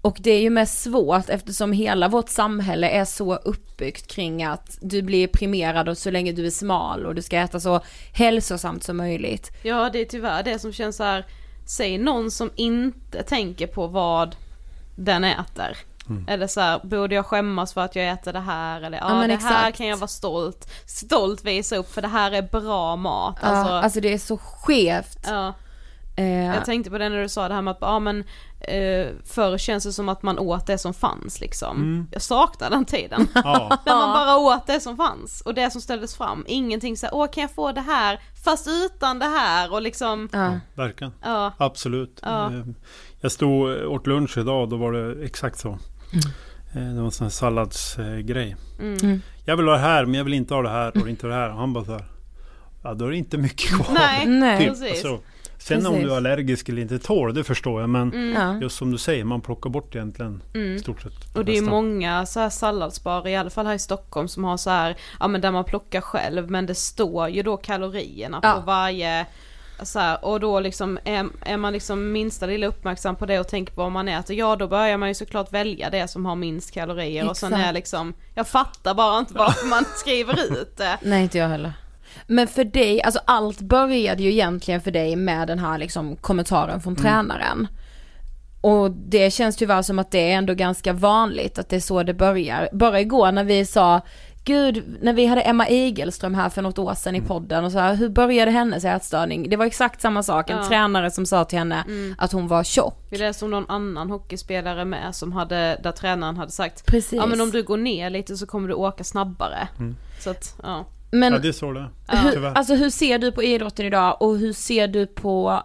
[0.00, 4.78] och det är ju mest svårt eftersom hela vårt samhälle är så uppbyggt kring att
[4.80, 7.80] du blir primerad och så länge du är smal och du ska äta så
[8.12, 9.50] hälsosamt som möjligt.
[9.62, 11.26] Ja det är tyvärr det som känns så här.
[11.66, 14.36] säg någon som inte tänker på vad
[14.96, 15.76] den äter.
[16.08, 16.24] Mm.
[16.28, 18.82] Eller så här, borde jag skämmas för att jag äter det här?
[18.82, 19.78] Eller ja, Ja, men det här exakt.
[19.78, 23.36] kan jag vara stolt, stolt visa upp för det här är bra mat.
[23.40, 25.18] Alltså, Alltså, alltså det är så skevt.
[25.26, 25.54] ja.
[26.16, 28.24] Eh, Jag tänkte på det när du sa det här med att, ja men
[28.60, 31.76] eh, förr känns det som att man åt det som fanns liksom.
[31.76, 32.06] Mm.
[32.12, 33.28] Jag saknar den tiden.
[33.34, 36.44] Ja, När man bara åt det som fanns och det som ställdes fram.
[36.48, 40.28] Ingenting så här, åh kan jag få det här fast utan det här och liksom,
[40.32, 40.58] ja.
[40.74, 41.12] verkligen.
[41.22, 41.52] ja.
[41.58, 42.20] Absolut.
[42.22, 42.46] Ja.
[42.46, 42.62] Eh,
[43.20, 45.78] Jag stod och åt lunch idag och då var det exakt så.
[46.74, 48.56] Eh, Det var en sån här salladsgrej.
[48.80, 49.20] Mm.
[49.44, 51.34] Jag vill ha det här men jag vill inte ha det här och inte det
[51.34, 51.50] här.
[51.50, 52.04] Och han bara så här.
[52.82, 53.86] Ja då är det inte mycket kvar.
[53.94, 54.58] Nej, Nej.
[54.58, 54.68] Typ.
[54.68, 54.90] precis.
[54.90, 55.18] Alltså,
[55.58, 56.06] sen om Precis.
[56.08, 57.90] du är allergisk eller inte tål det förstår jag.
[57.90, 58.62] Men Mm.
[58.62, 61.60] Just som du säger, man plockar bort egentligen i stort sett Och det är ju
[61.60, 61.70] mesta.
[61.74, 65.28] många så här salladsbarer, i alla fall här i Stockholm, som har så här, ja
[65.28, 68.52] men där man plockar själv, men det står ju då kalorierna Ja.
[68.52, 69.26] på varje,
[69.82, 73.48] så här, och då liksom är, är man liksom minsta lilla uppmärksam på det och
[73.48, 76.34] tänker på vad man äter, ja då börjar man ju såklart välja det som har
[76.34, 77.68] minst kalorier och sen Exakt.
[77.68, 80.98] är liksom, jag fattar bara inte varför man skriver ut det.
[81.02, 81.72] Nej inte jag heller.
[82.26, 86.80] Men för dig, alltså allt började ju egentligen för dig med den här liksom kommentaren
[86.80, 87.68] från tränaren.
[88.60, 92.02] Och det känns tyvärr som att det är ändå ganska vanligt att det är så
[92.02, 92.68] det börjar.
[92.72, 94.00] Bara igår när vi sa,
[94.44, 97.78] gud, när vi hade Emma Igelström här för något år sedan i podden och så
[97.78, 99.48] här, hur började hennes ätstörning?
[99.50, 100.68] Det var exakt samma sak, en Ja.
[100.68, 101.84] tränare som sa till henne
[102.18, 103.06] att hon var tjock.
[103.10, 107.12] Det är som någon annan hockeyspelare med som hade, där tränaren hade sagt, Precis.
[107.12, 109.68] ja men om du går ner lite så kommer du åka snabbare.
[110.20, 110.86] Så att, ja.
[111.10, 112.16] Men Ja det är så det är.
[112.22, 115.62] hur, alltså hur ser du på idrotten idag och hur ser du på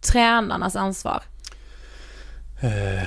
[0.00, 1.22] tränarnas ansvar?
[2.62, 3.06] Eh, ja,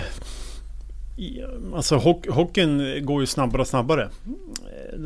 [1.76, 4.04] alltså hock, hockeyn går ju snabbare och snabbare.
[4.04, 5.00] Eh,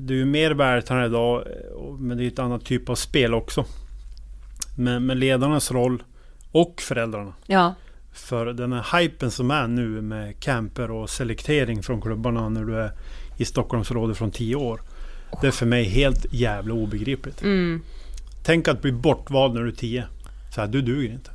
[0.00, 3.34] Det är ju mer vältränade idag, eh, men det är ett annat typ av spel
[3.34, 3.64] också.
[4.76, 6.02] Men, men ledarnas roll
[6.52, 7.32] och föräldrarna.
[7.46, 7.74] Ja,
[8.12, 12.76] För den här hypen som är nu med camper och selektering från klubbarna när du
[12.76, 12.92] är
[13.36, 14.80] i Stockholmsrådet från 10 år.
[15.40, 17.42] Det är för mig helt jävla obegripligt.
[17.42, 17.82] Mm.
[18.44, 20.04] Tänk att bli bortvald när du är 10.
[20.54, 21.30] Så här, du duger inte.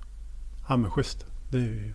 [0.70, 1.26] Ja men schysst.
[1.52, 1.94] Det är ju...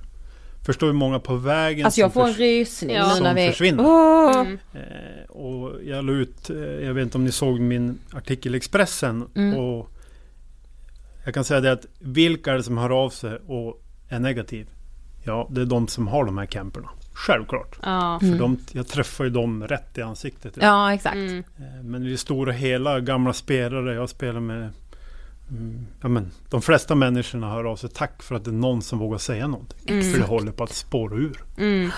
[0.67, 3.11] Förstår hur många på vägen alltså jag som får en rysning Ja.
[3.11, 3.49] som när vi...
[3.49, 3.85] försvinner.
[3.87, 4.41] Åh!
[4.41, 4.59] Mm.
[4.75, 8.57] Eh, och jag la ut, eh, jag vet inte om ni såg min artikel i
[8.57, 9.25] Expressen.
[9.35, 9.59] Mm.
[9.59, 9.91] Och
[11.25, 14.69] jag kan säga det att vilka är det som hör av sig och är negativ?
[15.25, 16.89] Ja, det är de som har de här camperna.
[17.15, 17.79] Självklart.
[17.83, 18.19] Ja.
[18.21, 20.59] För de, jag träffar ju dem rätt i ansiktet.
[20.61, 21.17] Ja, exakt.
[21.17, 21.39] Mm.
[21.59, 24.69] Eh, Men i det stora hela, gamla spelare, jag spelar med
[25.53, 27.91] mm, Ja, men, de flesta människorna hör av sig.
[27.91, 30.03] Tack för att det är någon som vågar säga någonting.
[30.13, 31.45] För det håller på att spåra ur.
[31.59, 31.91] Mm.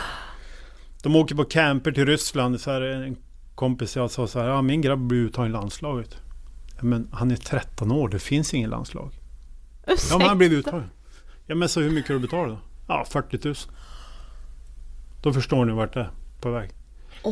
[1.02, 2.60] De åker på camper till Ryssland.
[2.60, 3.16] Så här, en
[3.54, 4.48] kompis jag sa så här.
[4.48, 6.16] Ja, min grabb blir uttagen i landslaget.
[6.76, 8.08] Ja, men han är 13 år.
[8.08, 9.12] Det finns ingen landslag.
[9.86, 10.90] Ja, men han blev uttagen.
[11.46, 12.58] Ja, men så hur mycket har du betalat då?
[12.88, 13.54] Ja, 40 000.
[15.22, 16.70] Då förstår ni vart det är på väg.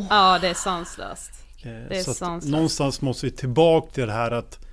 [0.09, 1.31] Ja det är sanslöst.
[1.63, 2.51] Eh, Det är så sanslöst.
[2.51, 4.65] någonstans måste vi tillbaka till det här att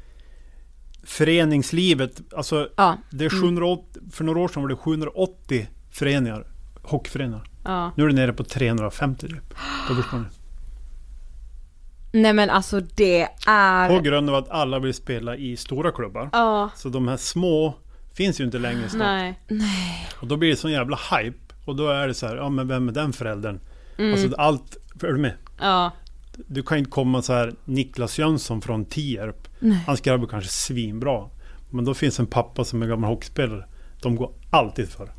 [1.02, 2.96] föreningslivet, alltså Ja.
[3.10, 6.46] det är 780, för några år sedan var det 780 föreningar,
[6.82, 7.44] hockeyföreningar.
[7.64, 7.92] Ja.
[7.96, 9.54] Nu är det nere på 350 typ.
[9.88, 10.24] Förstår ni.
[12.12, 13.88] Nej men alltså det är...
[13.88, 16.28] På grund av att alla vill spela i stora klubbar.
[16.32, 16.70] Ja.
[16.76, 17.74] Så de här små
[18.14, 19.34] finns ju inte längre snart.
[19.48, 20.08] Nej.
[20.20, 21.54] Och då blir det sån jävla hype.
[21.64, 23.60] Och då är det så här, ja men vem är den föräldern?
[23.98, 24.12] Mm.
[24.12, 25.34] Alltså allt, är du med?
[25.60, 25.92] Ja.
[26.46, 29.48] Du kan inte komma så här Niklas Jönsson från Tierp.
[29.86, 31.28] Hans grabb är kanske svinbra.
[31.70, 33.64] Men då finns en pappa som är gammal hockeyspelare.
[34.02, 35.12] De går alltid för.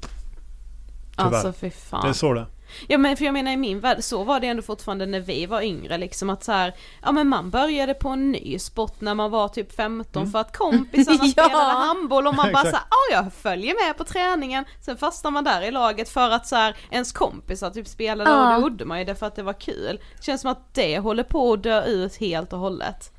[1.17, 1.33] Tyvärr.
[1.33, 2.01] Alltså fy fan.
[2.03, 2.45] Det är så det.
[2.87, 5.45] Ja men för jag menar i min värld, så var det ändå fortfarande när vi
[5.45, 9.15] var yngre liksom att så här, ja men man började på en ny sport när
[9.15, 11.31] man var typ 15 för att kompisarna Ja.
[11.31, 15.43] spelade handboll och man bara såhär, ja jag följer med på träningen, sen fastnar man
[15.43, 18.55] där i laget för att så här, ens kompisar typ spelade Ja.
[18.55, 19.99] och då gjorde man ju det för att det var kul.
[20.17, 23.11] Det känns som att det håller på att dö ut helt och hållet.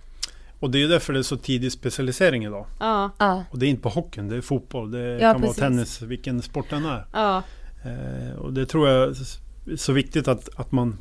[0.62, 2.66] Och det är därför det är så tidig specialisering idag.
[2.80, 3.44] Ja, Ja.
[3.50, 5.58] Och det är inte på hockeyn, det är fotboll, det Ja, kan precis.
[5.60, 7.06] vara tennis, vilken sport den är.
[7.12, 7.42] ja,
[7.84, 10.98] Eh, och det tror jag är så viktigt att, att man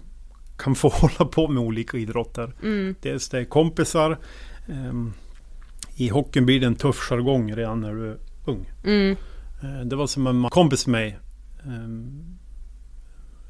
[0.58, 2.54] kan få hålla på med olika idrotter.
[2.64, 4.18] mm, Dels det är kompisar.
[4.68, 5.14] ehm,
[5.96, 8.72] I hockeyn blir det en tuff jargong redan när du är ung.
[8.86, 9.16] mm,
[9.64, 11.20] Eh, det var som en kompis med mig.
[11.66, 12.38] ehm,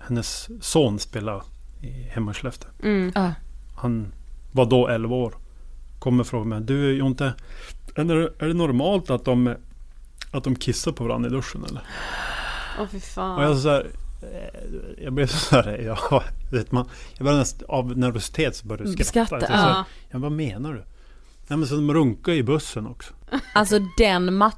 [0.08, 1.42] hennes son spelade
[1.82, 2.70] i hemma i Skellefteå.
[2.84, 3.12] Mm.
[3.76, 4.14] Han
[4.52, 5.34] var då 11 år.
[6.02, 6.62] Kommer fråga mig.
[6.62, 7.34] Du Jonte.
[7.96, 9.56] Är det, är det normalt att de,
[10.32, 11.82] att de kissar på varandra i duschen eller?
[12.80, 13.38] Åh fy fan.
[13.38, 13.90] Och jag så här,
[14.22, 15.78] eh, Jag blev så här.
[16.12, 19.26] Ja, vet man, jag började nästan, av nervositet så började jag skratta.
[19.26, 20.20] Skratta, Så jag här, ja.
[20.20, 20.84] vad menar du?
[21.48, 23.14] Nej men så de runkar i bussen också.
[23.54, 24.42] Alltså den.
[24.42, 24.52] Ja,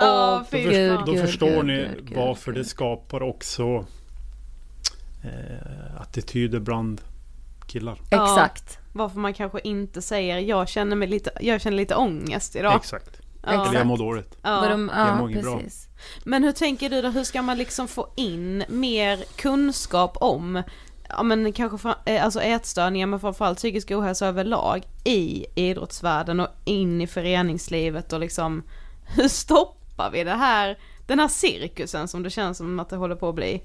[0.00, 2.60] Åh, fy Då, Gud, förstår, då förstår gud, ni gud, gud, varför gud.
[2.60, 3.86] det skapar också
[5.22, 7.00] eh, attityder bland
[7.66, 8.00] killar.
[8.10, 8.24] Ja.
[8.24, 8.78] Exakt.
[8.96, 12.76] Varför man kanske inte säger jag känner mig lite, jag känner lite ångest idag.
[12.76, 13.20] Exakt.
[13.42, 13.66] Ja.
[13.68, 14.36] Eller jag mår dåligt.
[14.42, 14.68] Ja.
[14.68, 15.56] de, Jag ja, mår inget bra.
[15.58, 15.88] precis.
[16.24, 20.62] Men hur tänker du då, hur ska man liksom få in mer kunskap om
[21.08, 26.48] Ja men kanske fra- eh, alltså ätstörningar men framförallt psykisk ohälsa överlag i idrottsvärlden och
[26.64, 28.62] in i föreningslivet och liksom
[29.06, 33.16] hur stoppar vi det här, den här cirkusen som det känns som att det håller
[33.16, 33.62] på att bli?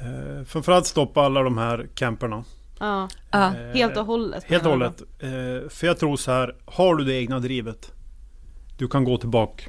[0.00, 2.44] Eh, framförallt stoppa alla de här camperna.
[2.80, 3.08] Ja.
[3.32, 4.44] Eh, helt och hållet.
[4.44, 5.02] Helt och hållet.
[5.18, 6.54] Eh, för jag tror så här.
[6.64, 7.92] Har du det egna drivet.
[8.78, 9.62] Du kan gå tillbaka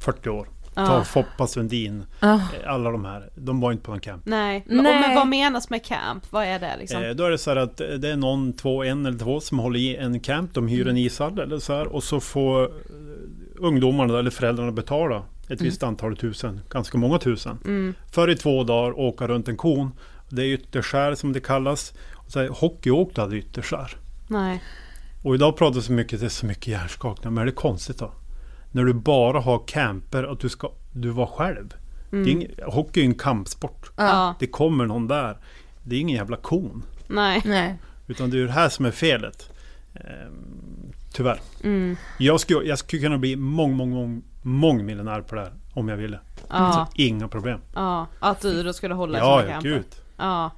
[0.00, 0.48] 40 år.
[0.74, 1.04] Ta Ja.
[1.04, 2.04] Foppa Sundin.
[2.20, 2.34] Ja.
[2.34, 2.40] eh,
[2.72, 3.30] Alla de här.
[3.34, 4.22] De var inte på någon camp.
[4.26, 4.64] Nej.
[4.66, 5.00] Men, Nej.
[5.00, 6.24] men vad menas med camp?
[6.32, 7.02] Vad är det liksom?
[7.02, 9.58] Eh, då är det så här att det är någon, två, en eller två som
[9.58, 10.54] håller i en camp.
[10.54, 10.90] De hyr Mm.
[10.90, 11.86] en ishall eller så här.
[11.86, 12.68] Och så får eh,
[13.58, 16.60] ungdomarna eller föräldrarna betala ett visst antal tusen.
[16.70, 17.58] Ganska många tusen.
[17.64, 17.94] Mm.
[18.12, 19.90] För i två dagar åka runt en kon.
[20.28, 21.92] Det är ytterskär som det kallas.
[22.26, 23.96] Så här, hockey åkte aldrig ytterskär.
[24.28, 24.62] Nej.
[25.22, 27.30] Och idag pratas så mycket, det är så mycket hjärnskakningar.
[27.30, 28.12] Men är det konstigt då?
[28.72, 31.74] När du bara har camper att du ska du var själv.
[32.10, 33.90] Det är ing, hockey är ju en kampsport.
[33.96, 34.34] Ja.
[34.38, 35.38] Det kommer någon där.
[35.82, 36.82] Det är ingen jävla kon.
[37.06, 37.42] Nej.
[37.44, 37.78] Nej.
[38.06, 39.50] Utan det är det här som är felet.
[39.94, 41.40] Ehm, tyvärr.
[41.64, 41.96] Mm.
[42.18, 45.52] Jag skulle, jag skulle kunna bli mång, mång, mång, mång miljonär på det här.
[45.72, 46.18] Om jag ville.
[46.50, 46.72] Ja.
[46.94, 47.60] Så inga problem.
[47.74, 48.06] Ja.
[48.20, 49.68] Att du då skulle hålla i Ja, såna ja, camper.
[49.68, 49.86] gud.
[50.16, 50.50] Ja.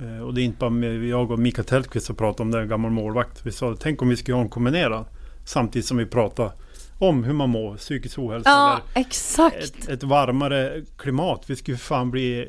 [0.00, 2.60] Eh, Och det är inte bara med, jag och Mikael Tellqvist som pratade om det,
[2.60, 3.46] en gammal målvakt.
[3.46, 5.04] Vi sa, tänk om vi skulle ha en kombinerad.
[5.44, 6.52] Samtidigt som vi pratar
[6.98, 8.50] om hur man mår, psykisk ohälsa.
[8.50, 9.56] Ja, exakt.
[9.56, 11.44] ett, ett varmare klimat.
[11.46, 12.40] Vi skulle fan bli,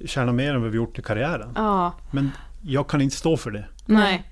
[0.00, 1.52] eh, tjäna mer än vad vi gjort i karriären.
[1.56, 1.92] Ja.
[2.10, 2.30] Men
[2.62, 3.64] jag kan inte stå för det.
[3.86, 4.26] Nej.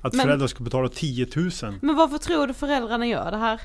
[0.00, 1.50] Att Men- föräldrar ska betala 10 000.
[1.82, 3.60] Men varför tror du föräldrarna gör det här?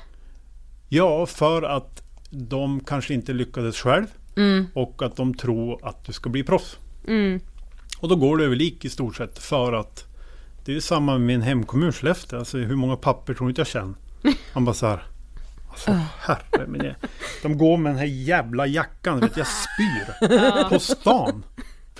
[0.88, 4.06] Ja, för att de kanske inte lyckades själv.
[4.36, 4.66] Mm.
[4.74, 6.78] Och att de tror att du ska bli proffs.
[7.08, 7.40] Mm.
[8.00, 10.04] Och då går det över lik i stort sett för att
[10.64, 12.38] det är samma med min hemkommun Skellefteå.
[12.38, 13.94] Alltså hur många papper tror inte jag känner?
[14.52, 15.02] Han bara så här.
[15.70, 15.90] Alltså
[16.20, 16.94] herre min
[17.42, 19.20] De går med den här jävla jackan.
[19.20, 21.44] Vet, jag spyr på stan.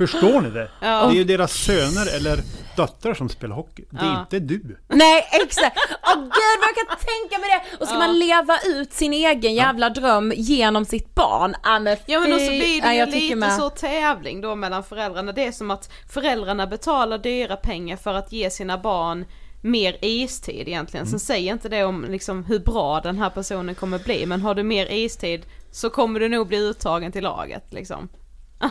[0.06, 0.70] Förstår ni det?
[0.80, 1.06] Ja.
[1.06, 2.40] Det är ju deras söner eller
[2.76, 3.84] döttrar som spelar hockey.
[3.90, 4.20] Det är Ja.
[4.20, 4.78] inte du.
[4.88, 5.78] Nej exakt!
[6.06, 6.30] Åh gud
[6.60, 7.76] vad jag kan tänka mig det!
[7.80, 11.54] Och ska man leva ut sin egen jävla dröm genom sitt barn?
[11.62, 13.52] Ah, men Ja men och så blir det Ja, ju lite med.
[13.52, 15.32] så tävling då mellan föräldrarna.
[15.32, 19.24] Det är som att föräldrarna betalar dyra pengar för att ge sina barn
[19.62, 21.06] mer istid egentligen.
[21.06, 21.10] Mm.
[21.10, 24.54] Sen säger inte det om liksom hur bra den här personen kommer bli men har
[24.54, 25.42] du mer istid
[25.72, 28.08] så kommer du nog bli uttagen till laget liksom.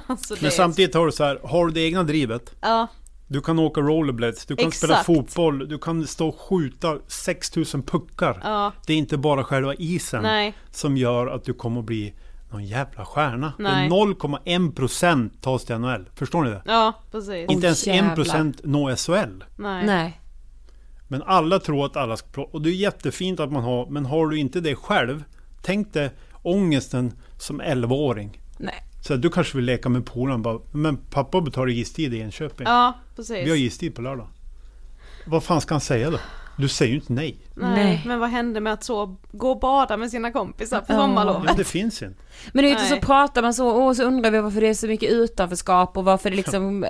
[0.08, 1.40] Alltså Men samtidigt har du så här.
[1.44, 2.56] Har du det egna drivet.
[2.62, 2.88] Ja,
[3.28, 4.46] Du kan åka rollerblades.
[4.46, 4.78] Du kan Exakt.
[4.84, 5.70] spela fotboll.
[5.70, 8.42] Du kan stå och skjuta 6000 puckar.
[8.44, 10.24] ja, Det är inte bara själva isen.
[10.24, 12.14] nej, som gör att du kommer att bli
[12.52, 13.54] någon jävla stjärna.
[13.58, 13.86] Det Nej.
[13.86, 16.10] är 0,1% tas till NHL.
[16.16, 16.62] Förstår ni det?
[16.66, 17.50] ja precis.
[17.50, 18.26] inte ens jävlar.
[18.26, 19.44] 1% når SHL.
[19.56, 19.86] Nej.
[19.86, 20.22] Nej.
[21.08, 24.28] Men alla tror att alla ska Och det är jättefint att man har, men har
[24.28, 25.24] du inte det själv.
[25.62, 26.12] Tänk dig
[26.42, 28.42] ångesten som 11-åring.
[28.58, 28.84] Nej.
[29.02, 32.68] Så du kanske vill leka med polaren bara, men pappa betalar istid i Enköping.
[32.68, 33.45] Ja, precis.
[33.45, 34.28] Vi har istid på lördag.
[35.26, 36.18] Vad fan ska han säga då?
[36.58, 37.38] Du säger ju inte nej.
[37.54, 38.04] Nej, Nej.
[38.06, 41.43] men vad hände med att så gå och bada med sina kompisar på sommarlovet?
[41.47, 42.22] Ja, det finns inte.
[42.54, 44.68] Men det är ju inte så pratar man så, och så undrar vi varför det
[44.68, 46.89] är så mycket utanförskap och varför det liksom eh,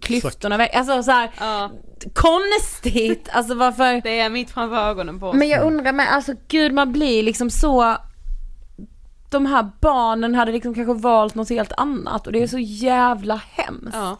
[0.00, 0.78] klyftorna växer.
[0.78, 1.70] Alltså så här, Ja,
[2.14, 5.36] konstigt, alltså varför det är mitt framför ögonen på oss.
[5.36, 7.96] Men jag undrar med, alltså gud man blir liksom så
[9.32, 13.42] De här barnen hade liksom kanske valt något helt annat och det är så jävla
[13.50, 13.90] hemskt.
[13.92, 14.18] Ja,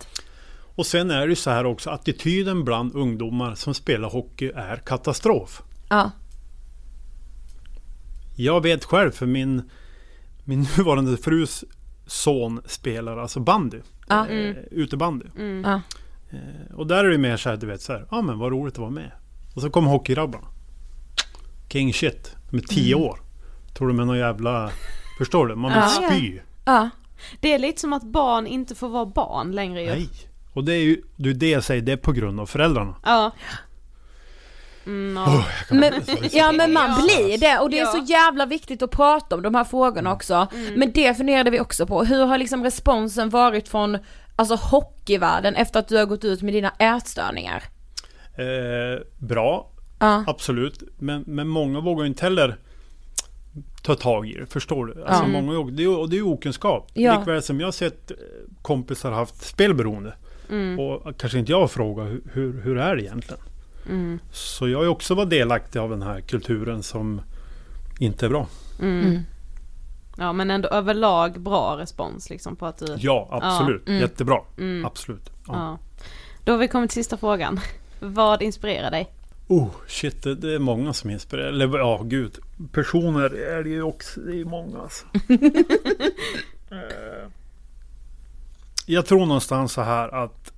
[0.74, 4.76] Och sen är det ju så här också, attityden bland ungdomar som spelar hockey är
[4.76, 5.62] katastrof.
[5.88, 6.10] Ja.
[8.36, 9.70] Jag vet själv för min,
[10.44, 11.64] min nuvarande frus
[12.06, 13.80] son spelar alltså bandy.
[14.08, 14.28] Ja.
[14.28, 15.26] Eh, utebandy.
[15.64, 15.80] Ja.
[16.30, 18.52] Eh, och där är det mer så här, du vet så här, ja men vad
[18.52, 19.10] roligt att vara med.
[19.54, 20.46] Och så kommer hockeygrabbarna.
[21.68, 23.18] King shit, de är tio år.
[23.74, 24.70] Tror du med någon jävla,
[25.24, 25.54] förstår du?
[25.54, 26.08] Man vill Ja.
[26.08, 26.38] spy.
[26.64, 26.90] Ja.
[27.40, 29.88] det är lite som att barn inte får vara barn längre ju.
[29.90, 30.08] Nej.
[30.52, 32.94] Och det är ju, det är det jag säger, det är på grund av föräldrarna.
[33.04, 33.30] Ja.
[34.86, 35.24] Mm, ja.
[35.38, 35.92] Oh, Men,
[36.32, 37.02] ja men man Ja.
[37.04, 37.92] blir det och det är Ja.
[37.92, 40.46] så jävla viktigt att prata om de här frågorna också.
[40.76, 43.98] Men det funderade vi också på, hur har liksom responsen varit från
[44.36, 47.62] alltså hockeyvärlden efter att du har gått ut med dina ätstörningar?
[48.38, 49.68] Eh, bra,
[49.98, 50.24] Ja.
[50.26, 50.82] absolut.
[50.98, 52.58] Men, men många vågar inte heller
[53.82, 54.46] ta tag i det.
[54.46, 55.04] Förstår du?
[55.04, 55.28] Alltså Ja.
[55.28, 56.90] många, och det, är, och det är okunskap.
[56.94, 57.18] Ja.
[57.18, 58.16] Likväl som jag har sett eh,
[58.62, 60.14] kompisar haft spelberoende.
[60.50, 60.80] Mm.
[60.80, 63.40] Och kanske inte jag har frågat hur, hur, är det egentligen?
[63.88, 64.18] Mm.
[64.32, 67.20] Så jag har ju också varit delaktig av den här kulturen som
[67.98, 68.46] inte är bra.
[68.80, 69.20] Mm.
[70.16, 72.96] Ja men ändå överlag bra respons liksom på att du...
[72.98, 73.88] Ja, absolut.
[73.88, 74.00] mm.
[74.00, 74.40] Jättebra.
[74.58, 74.84] Mm.
[74.84, 75.30] Absolut.
[75.46, 75.54] Ja.
[75.54, 75.78] Ja.
[76.44, 77.60] Då har vi kommit till sista frågan.
[78.00, 79.12] Vad inspirerar dig?
[79.48, 81.48] Oh, shit, det, det är många som inspirerar.
[81.48, 82.38] Eller ja, gud.
[82.72, 84.20] Personer är det ju också.
[84.20, 85.06] Det är många alltså.
[86.70, 87.28] Eh,
[88.86, 90.52] Jag tror någonstans så här att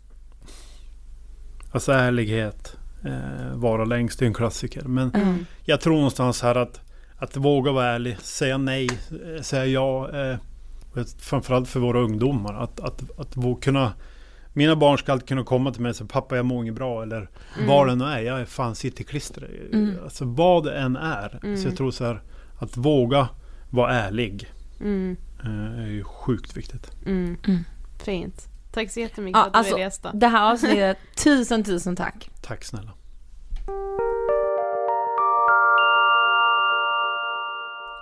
[1.73, 4.83] Alltså ärlighet eh, vara längst, det är en klassiker.
[4.83, 5.47] Men Mm.
[5.65, 6.81] jag tror någonstans här att
[7.17, 8.89] Att våga vara ärlig, säga nej,
[9.37, 10.11] eh, säga ja.
[10.11, 10.37] Eh,
[11.19, 12.55] framförallt för våra ungdomar.
[12.55, 13.93] Att, att, att våga kunna
[14.57, 17.03] Mina barn ska alltid kunna komma till mig och säga pappa jag mår inget bra
[17.03, 17.29] eller
[17.67, 18.19] vad det nu är.
[18.21, 19.51] Jag är fan cityklister.
[19.73, 19.97] Mm.
[20.05, 21.57] Alltså vad det än är.
[21.57, 22.23] Så jag tror så här
[22.59, 23.29] att våga
[23.71, 25.17] vara ärlig Mm.
[25.45, 26.91] eh, är ju sjukt viktigt.
[27.07, 27.37] Mm.
[27.47, 27.65] Mm.
[28.05, 28.49] Fint.
[28.73, 30.11] Tack så jättemycket Ja, för att du alltså, ville gästa.
[30.13, 32.31] det här avsnittet, tusen tusen tack.
[32.43, 32.91] Tack snälla.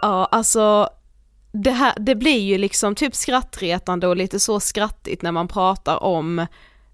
[0.03, 0.89] Ja, alltså
[1.53, 6.03] det, här, det blir ju liksom typ skrattretande och lite så skrattigt när man pratar
[6.03, 6.47] om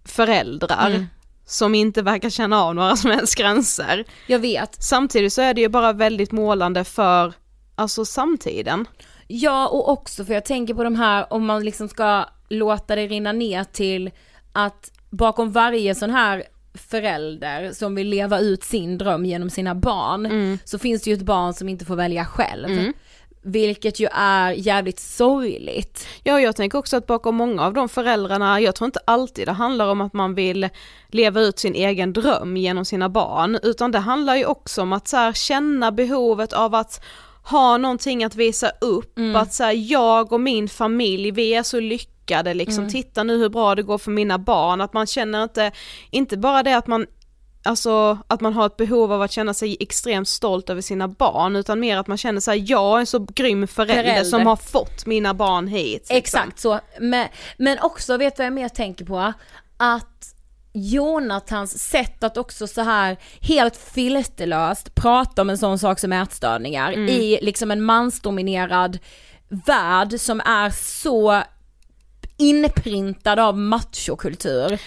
[0.05, 1.07] föräldrar Mm.
[1.47, 4.05] som inte verkar känna av några som helst gränser.
[4.27, 4.83] Jag vet.
[4.83, 7.33] Samtidigt så är det ju bara väldigt målande för
[7.75, 8.87] alltså samtiden.
[9.27, 13.07] Ja och också för jag tänker på de här om man liksom ska låta det
[13.07, 14.11] rinna ner till
[14.53, 16.43] att bakom varje sån här
[16.75, 21.23] förälder som vill leva ut sin dröm genom sina barn så finns det ju ett
[21.23, 22.93] barn som inte får välja själv.
[23.49, 26.07] Vilket ju är jävligt sorgligt.
[26.23, 29.53] Ja, jag tänker också att bakom många av de föräldrarna, jag tror inte alltid det
[29.53, 30.69] handlar om att man vill
[31.09, 35.09] leva ut sin egen dröm genom sina barn, utan det handlar ju också om att
[35.09, 37.05] så här, känna behovet av att
[37.45, 41.81] ha någonting att visa upp, att så här, jag och min familj, vi är så
[41.81, 45.73] lyckade liksom, titta nu hur bra det går för mina barn, att man känner inte,
[46.11, 47.07] inte bara det att man
[47.69, 51.57] Alltså att man har ett behov av att känna sig extremt stolt över sina barn
[51.57, 54.25] utan mer att man känner sig jag är en så grym förälder, Förälder.
[54.25, 56.01] som har fått mina barn hit.
[56.01, 56.17] liksom.
[56.17, 56.81] Exakt så.
[57.01, 59.33] Men, men också, vet du vad jag mer tänker på?
[59.77, 60.35] Att
[60.73, 66.93] Jonathans sätt att också så här helt filterlöst prata om en sån sak som ätstörningar
[66.93, 68.99] i liksom en mansdominerad
[69.49, 71.43] värld som är så
[72.37, 74.81] inprintad av machokultur.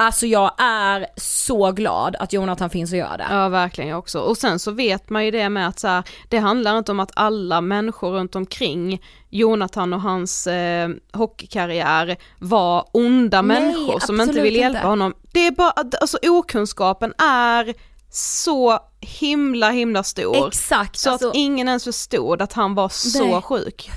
[0.00, 3.26] Alltså jag är så glad att Jonathan finns och gör det.
[3.30, 4.20] Ja verkligen jag också.
[4.20, 7.00] Och sen så vet man ju det med att så här, det handlar inte om
[7.00, 14.20] att alla människor runt omkring Jonathan och hans eh, hockeykarriär var onda Nej, människor som
[14.20, 14.88] inte vill hjälpa inte.
[14.88, 15.14] honom.
[15.32, 17.74] Det är bara, alltså okunskapen är
[18.10, 20.48] så himla himla stor.
[20.48, 23.90] Exakt, Så alltså, att ingen ens förstod att han var så Nej, sjuk.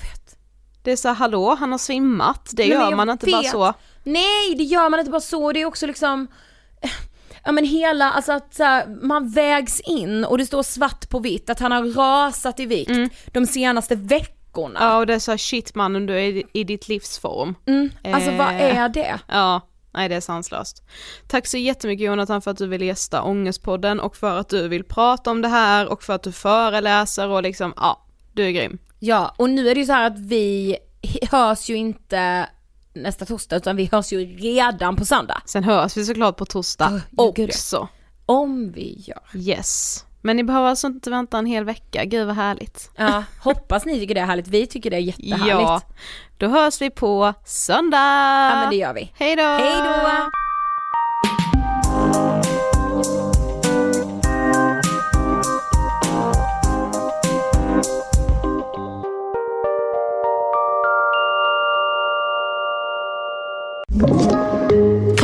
[0.84, 3.52] Det är så här, hallå, han har svimmat, det men gör man inte bara vet.
[3.52, 3.74] så.
[4.04, 6.28] Nej det gör man inte bara så, det är också liksom
[7.44, 11.50] Ja men hela, alltså att här, man vägs in och det står svart på vitt
[11.50, 14.80] att han har rasat i vikt de senaste veckorna.
[14.80, 17.56] Ja och det är så här, shit mannen du är i, ditt livsform.
[17.68, 17.90] Mm.
[18.04, 19.20] Alltså vad Eh, är det?
[19.28, 19.62] Ja,
[19.94, 20.84] nej det är sanslöst.
[21.28, 24.84] Tack så jättemycket Jonathan för att du vill gästa Ångestpodden och för att du vill
[24.84, 28.78] prata om det här och för att du föreläser och liksom, ja, du är grym.
[29.00, 30.78] Ja och nu är det ju så här att vi
[31.32, 32.50] hörs ju inte
[32.94, 35.42] nästa torsdag utan vi hörs ju redan på söndag.
[35.46, 37.24] Sen hörs vi såklart på torsdag ja.
[37.24, 37.88] också.
[38.26, 39.24] Om vi gör.
[39.34, 40.06] Yes.
[40.22, 42.92] Men ni behöver alltså inte vänta en hel vecka, gud vad härligt.
[42.96, 45.48] Ja, hoppas ni tycker det är härligt, vi tycker det är jättehärligt.
[45.48, 45.82] Ja,
[46.38, 48.50] då hörs vi på söndag!
[48.52, 49.12] ja men det gör vi.
[49.16, 49.44] Hej då!
[49.44, 50.32] Hej då!